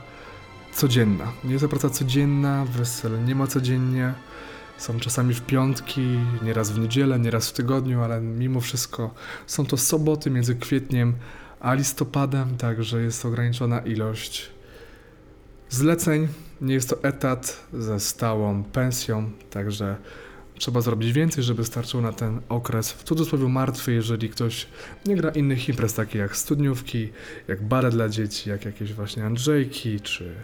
codzienna. 0.72 1.32
Nie 1.44 1.52
jest 1.52 1.62
to 1.62 1.68
praca 1.68 1.90
codzienna, 1.90 2.64
wesel 2.64 3.24
nie 3.24 3.34
ma 3.34 3.46
codziennie. 3.46 4.14
Są 4.78 5.00
czasami 5.00 5.34
w 5.34 5.40
piątki, 5.40 6.18
nieraz 6.42 6.70
w 6.70 6.78
niedzielę, 6.78 7.18
nieraz 7.18 7.50
w 7.50 7.52
tygodniu, 7.52 8.02
ale 8.02 8.20
mimo 8.20 8.60
wszystko 8.60 9.14
są 9.46 9.66
to 9.66 9.76
soboty 9.76 10.30
między 10.30 10.56
kwietniem 10.56 11.14
a 11.60 11.74
listopadem, 11.74 12.56
także 12.56 13.02
jest 13.02 13.24
ograniczona 13.24 13.80
ilość 13.80 14.50
zleceń. 15.68 16.28
Nie 16.60 16.74
jest 16.74 16.90
to 16.90 17.02
etat 17.02 17.66
ze 17.72 18.00
stałą 18.00 18.64
pensją, 18.64 19.30
także 19.50 19.96
trzeba 20.58 20.80
zrobić 20.80 21.12
więcej, 21.12 21.44
żeby 21.44 21.64
starczyło 21.64 22.02
na 22.02 22.12
ten 22.12 22.40
okres 22.48 22.92
w 22.92 23.02
cudzysłowie 23.02 23.48
martwy, 23.48 23.92
jeżeli 23.92 24.30
ktoś 24.30 24.66
nie 25.06 25.16
gra 25.16 25.30
innych 25.30 25.68
imprez, 25.68 25.94
takie 25.94 26.18
jak 26.18 26.36
studniówki, 26.36 27.12
jak 27.48 27.62
bale 27.62 27.90
dla 27.90 28.08
dzieci, 28.08 28.50
jak 28.50 28.64
jakieś 28.64 28.92
właśnie 28.92 29.24
Andrzejki 29.24 30.00
czy, 30.00 30.34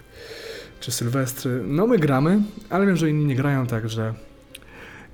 czy 0.82 0.92
Sylwestry. 0.92 1.62
No 1.66 1.86
my 1.86 1.98
gramy, 1.98 2.42
ale 2.70 2.86
wiem, 2.86 2.96
że 2.96 3.10
inni 3.10 3.24
nie 3.24 3.36
grają, 3.36 3.66
także 3.66 4.14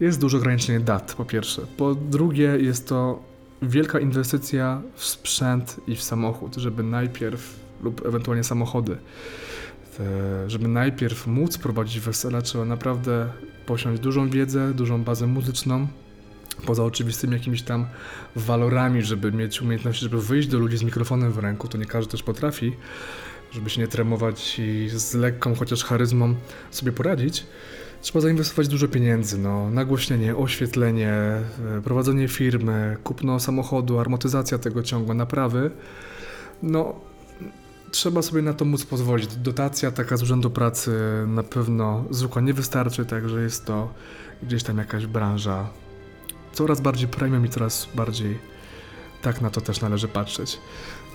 jest 0.01 0.21
dużo 0.21 0.39
ograniczenie 0.39 0.81
dat, 0.81 1.15
po 1.15 1.25
pierwsze. 1.25 1.63
Po 1.77 1.95
drugie, 1.95 2.59
jest 2.61 2.89
to 2.89 3.23
wielka 3.63 4.01
inwestycja 4.01 4.83
w 4.95 5.05
sprzęt 5.05 5.81
i 5.87 5.97
w 5.97 6.03
samochód, 6.03 6.57
żeby 6.57 6.83
najpierw, 6.83 7.61
lub 7.83 8.07
ewentualnie 8.07 8.45
samochody, 8.45 8.97
żeby 10.47 10.69
najpierw 10.69 11.27
móc 11.27 11.59
prowadzić 11.59 12.01
wesela, 12.01 12.43
trzeba 12.43 12.65
naprawdę 12.65 13.29
posiąść 13.67 14.03
dużą 14.03 14.31
wiedzę, 14.31 14.75
dużą 14.75 15.05
bazę 15.05 15.27
muzyczną, 15.27 15.87
poza 16.67 16.85
oczywistymi 16.85 17.33
jakimiś 17.33 17.63
tam 17.63 17.87
walorami, 18.37 19.03
żeby 19.03 19.33
mieć 19.33 19.63
umiejętności, 19.63 20.05
żeby 20.05 20.23
wyjść 20.23 20.49
do 20.49 20.59
ludzi 20.59 20.77
z 20.77 20.83
mikrofonem 20.83 21.33
w 21.33 21.39
ręku, 21.39 21.69
to 21.69 21.79
nie 21.79 21.87
każdy 21.87 22.11
też 22.11 22.23
potrafi, 22.23 22.73
żeby 23.51 23.71
się 23.71 23.81
nie 23.81 23.89
tremować 23.89 24.59
i 24.59 24.89
z 24.89 25.15
lekką 25.15 25.55
chociaż 25.55 25.85
charyzmą 25.85 26.35
sobie 26.71 26.93
poradzić. 26.93 27.47
Trzeba 28.03 28.21
zainwestować 28.21 28.69
dużo 28.69 28.89
pieniędzy, 28.89 29.39
no, 29.39 29.71
nagłośnienie, 29.71 30.37
oświetlenie, 30.37 31.13
e, 31.13 31.45
prowadzenie 31.85 32.29
firmy, 32.29 32.97
kupno 33.05 33.41
samochodu, 33.41 33.99
amortyzacja 33.99 34.59
tego 34.59 34.83
ciągła, 34.83 35.15
naprawy. 35.15 35.71
No, 36.63 37.01
trzeba 37.91 38.23
sobie 38.23 38.43
na 38.43 38.55
to 38.55 38.65
móc 38.65 38.85
pozwolić. 38.85 39.37
Dotacja 39.37 39.91
taka 39.91 40.17
z 40.17 40.23
Urzędu 40.23 40.51
Pracy 40.51 40.91
na 41.27 41.43
pewno 41.43 42.05
zwykła 42.11 42.43
nie 42.43 42.55
wystarczy, 42.55 43.07
także 43.07 43.43
jest 43.43 43.65
to 43.65 43.95
gdzieś 44.43 44.63
tam 44.63 44.79
jakaś 44.79 45.07
branża 45.07 45.69
coraz 46.53 46.81
bardziej 46.81 47.09
premium 47.09 47.47
i 47.47 47.49
coraz 47.49 47.89
bardziej 47.95 48.39
tak 49.23 49.41
na 49.41 49.51
to 49.51 49.61
też 49.61 49.81
należy 49.81 50.09
patrzeć. 50.09 50.59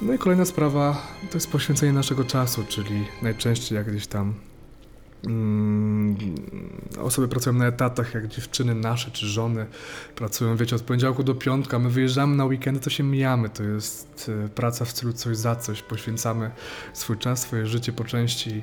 No 0.02 0.14
i 0.14 0.18
kolejna 0.18 0.46
sprawa 0.46 1.08
to 1.32 1.38
jest 1.38 1.52
poświęcenie 1.52 1.94
naszego 1.94 2.24
czasu, 2.24 2.64
czyli 2.70 3.06
najczęściej 3.22 3.76
jak 3.76 3.92
gdzieś 3.92 4.08
tam 4.08 4.34
mm, 5.28 6.16
osoby 7.00 7.28
pracują 7.28 7.56
na 7.56 7.68
etatach, 7.68 8.14
jak 8.14 8.28
dziewczyny 8.28 8.76
nasze 8.76 9.12
czy 9.12 9.28
żony 9.28 9.66
pracują, 10.16 10.58
wiecie, 10.58 10.76
od 10.76 10.82
poniedziałku 10.82 11.24
do 11.24 11.36
piątka, 11.36 11.80
my 11.80 11.90
wyjeżdżamy 11.90 12.36
na 12.36 12.46
weekendy, 12.46 12.80
to 12.80 12.90
się 12.90 13.04
mijamy, 13.04 13.50
to 13.50 13.64
jest 13.64 14.32
e, 14.46 14.50
praca 14.50 14.86
w 14.86 14.94
celu 14.94 15.14
coś 15.14 15.38
za 15.38 15.56
coś, 15.56 15.82
poświęcamy 15.82 16.52
swój 16.94 17.18
czas, 17.18 17.42
swoje 17.42 17.66
życie 17.68 17.94
po 17.94 18.04
części 18.04 18.62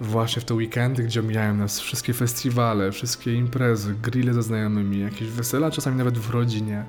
właśnie 0.00 0.42
w 0.42 0.44
te 0.44 0.54
weekendy, 0.54 1.02
gdzie 1.02 1.20
omijają 1.20 1.54
nas 1.54 1.80
wszystkie 1.80 2.14
festiwale, 2.14 2.92
wszystkie 2.92 3.34
imprezy, 3.34 3.94
grille 4.02 4.34
ze 4.34 4.42
znajomymi, 4.42 5.00
jakieś 5.00 5.28
wesela, 5.28 5.70
czasami 5.70 5.96
nawet 5.96 6.18
w 6.18 6.30
rodzinie, 6.30 6.84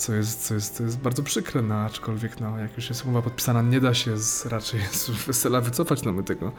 co 0.00 0.14
jest, 0.14 0.46
co 0.46 0.54
jest, 0.54 0.78
to 0.78 0.82
jest 0.82 0.98
bardzo 0.98 1.22
przykre, 1.22 1.62
no, 1.62 1.74
aczkolwiek 1.74 2.40
no, 2.40 2.58
jak 2.58 2.76
już 2.76 2.88
jest 2.88 3.04
umowa 3.04 3.22
podpisana, 3.22 3.62
nie 3.62 3.80
da 3.80 3.94
się 3.94 4.18
z, 4.18 4.46
raczej 4.46 4.80
z 4.92 5.10
wesela 5.10 5.60
wycofać, 5.60 6.02
no 6.02 6.12
my 6.12 6.22
tego 6.22 6.52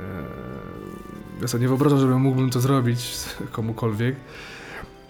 e, 0.00 0.02
ja 1.42 1.48
sobie 1.48 1.62
nie 1.62 1.68
wyobrażam, 1.68 2.00
żebym 2.00 2.20
mógłbym 2.20 2.50
to 2.50 2.60
zrobić 2.60 3.16
komukolwiek. 3.52 4.16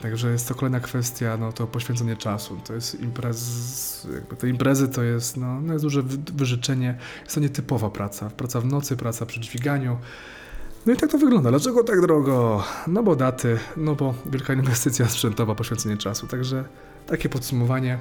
Także 0.03 0.31
jest 0.31 0.49
to 0.49 0.55
kolejna 0.55 0.81
kwestia, 0.81 1.37
no 1.37 1.53
to 1.53 1.67
poświęcenie 1.67 2.17
czasu. 2.17 2.61
To 2.67 2.75
jest 2.75 3.01
imprez, 3.01 4.07
jakby 4.15 4.37
te 4.37 4.49
imprezy 4.49 4.89
to 4.89 5.03
jest, 5.03 5.37
no, 5.37 5.61
no 5.61 5.73
jest 5.73 5.85
duże 5.85 6.03
wy- 6.03 6.33
wyżyczenie. 6.33 6.99
Jest 7.23 7.35
to 7.35 7.41
nietypowa 7.41 7.91
praca. 7.91 8.31
Praca 8.31 8.61
w 8.61 8.65
nocy, 8.65 8.97
praca 8.97 9.27
przy 9.27 9.41
dźwiganiu. 9.41 9.99
No 10.87 10.93
i 10.93 10.97
tak 10.97 11.11
to 11.11 11.19
wygląda. 11.19 11.51
Dlaczego 11.51 11.85
tak 11.85 12.01
drogo? 12.01 12.65
No 12.87 13.03
bo 13.03 13.17
daty, 13.17 13.59
no 13.77 13.95
bo 13.95 14.15
wielka 14.27 14.53
inwestycja 14.55 15.09
sprzętowa, 15.09 15.55
poświęcenie 15.55 15.97
czasu. 15.97 16.27
Także 16.27 16.65
takie 17.09 17.29
podsumowanie. 17.29 17.99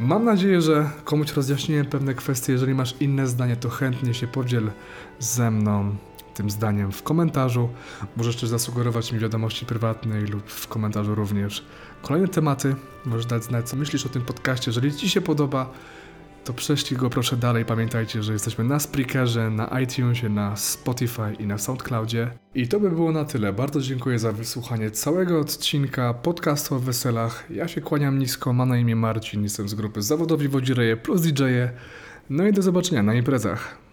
Mam 0.00 0.24
nadzieję, 0.24 0.60
że 0.60 0.90
komuś 1.04 1.32
rozjaśniłem 1.32 1.86
pewne 1.86 2.14
kwestie. 2.14 2.52
Jeżeli 2.52 2.74
masz 2.74 2.94
inne 3.00 3.26
zdanie, 3.26 3.56
to 3.56 3.68
chętnie 3.68 4.14
się 4.14 4.26
podziel 4.26 4.70
ze 5.18 5.50
mną 5.50 5.96
tym 6.34 6.50
zdaniem 6.50 6.92
w 6.92 7.02
komentarzu. 7.02 7.68
Możesz 8.16 8.36
też 8.36 8.48
zasugerować 8.48 9.12
mi 9.12 9.18
wiadomości 9.18 9.66
prywatnej 9.66 10.22
lub 10.22 10.50
w 10.50 10.68
komentarzu 10.68 11.14
również 11.14 11.64
kolejne 12.02 12.28
tematy. 12.28 12.76
Możesz 13.04 13.26
dać 13.26 13.44
znać, 13.44 13.68
co 13.68 13.76
myślisz 13.76 14.06
o 14.06 14.08
tym 14.08 14.22
podcaście. 14.22 14.70
Jeżeli 14.70 14.94
Ci 14.94 15.10
się 15.10 15.20
podoba, 15.20 15.70
to 16.44 16.52
prześlij 16.52 16.98
go 16.98 17.10
proszę 17.10 17.36
dalej. 17.36 17.64
Pamiętajcie, 17.64 18.22
że 18.22 18.32
jesteśmy 18.32 18.64
na 18.64 18.78
Spreakerze, 18.78 19.50
na 19.50 19.80
iTunesie, 19.80 20.28
na 20.28 20.56
Spotify 20.56 21.34
i 21.38 21.46
na 21.46 21.58
SoundCloudzie. 21.58 22.30
I 22.54 22.68
to 22.68 22.80
by 22.80 22.90
było 22.90 23.12
na 23.12 23.24
tyle. 23.24 23.52
Bardzo 23.52 23.80
dziękuję 23.80 24.18
za 24.18 24.32
wysłuchanie 24.32 24.90
całego 24.90 25.40
odcinka 25.40 26.14
podcastu 26.14 26.74
o 26.74 26.78
weselach. 26.78 27.44
Ja 27.50 27.68
się 27.68 27.80
kłaniam 27.80 28.18
nisko, 28.18 28.52
mam 28.52 28.68
na 28.68 28.78
imię 28.78 28.96
Marcin, 28.96 29.42
jestem 29.42 29.68
z 29.68 29.74
grupy 29.74 30.02
Zawodowi 30.02 30.48
Wodzireje 30.48 30.96
plus 30.96 31.20
DJ-e. 31.20 31.70
No 32.30 32.46
i 32.46 32.52
do 32.52 32.62
zobaczenia 32.62 33.02
na 33.02 33.14
imprezach. 33.14 33.83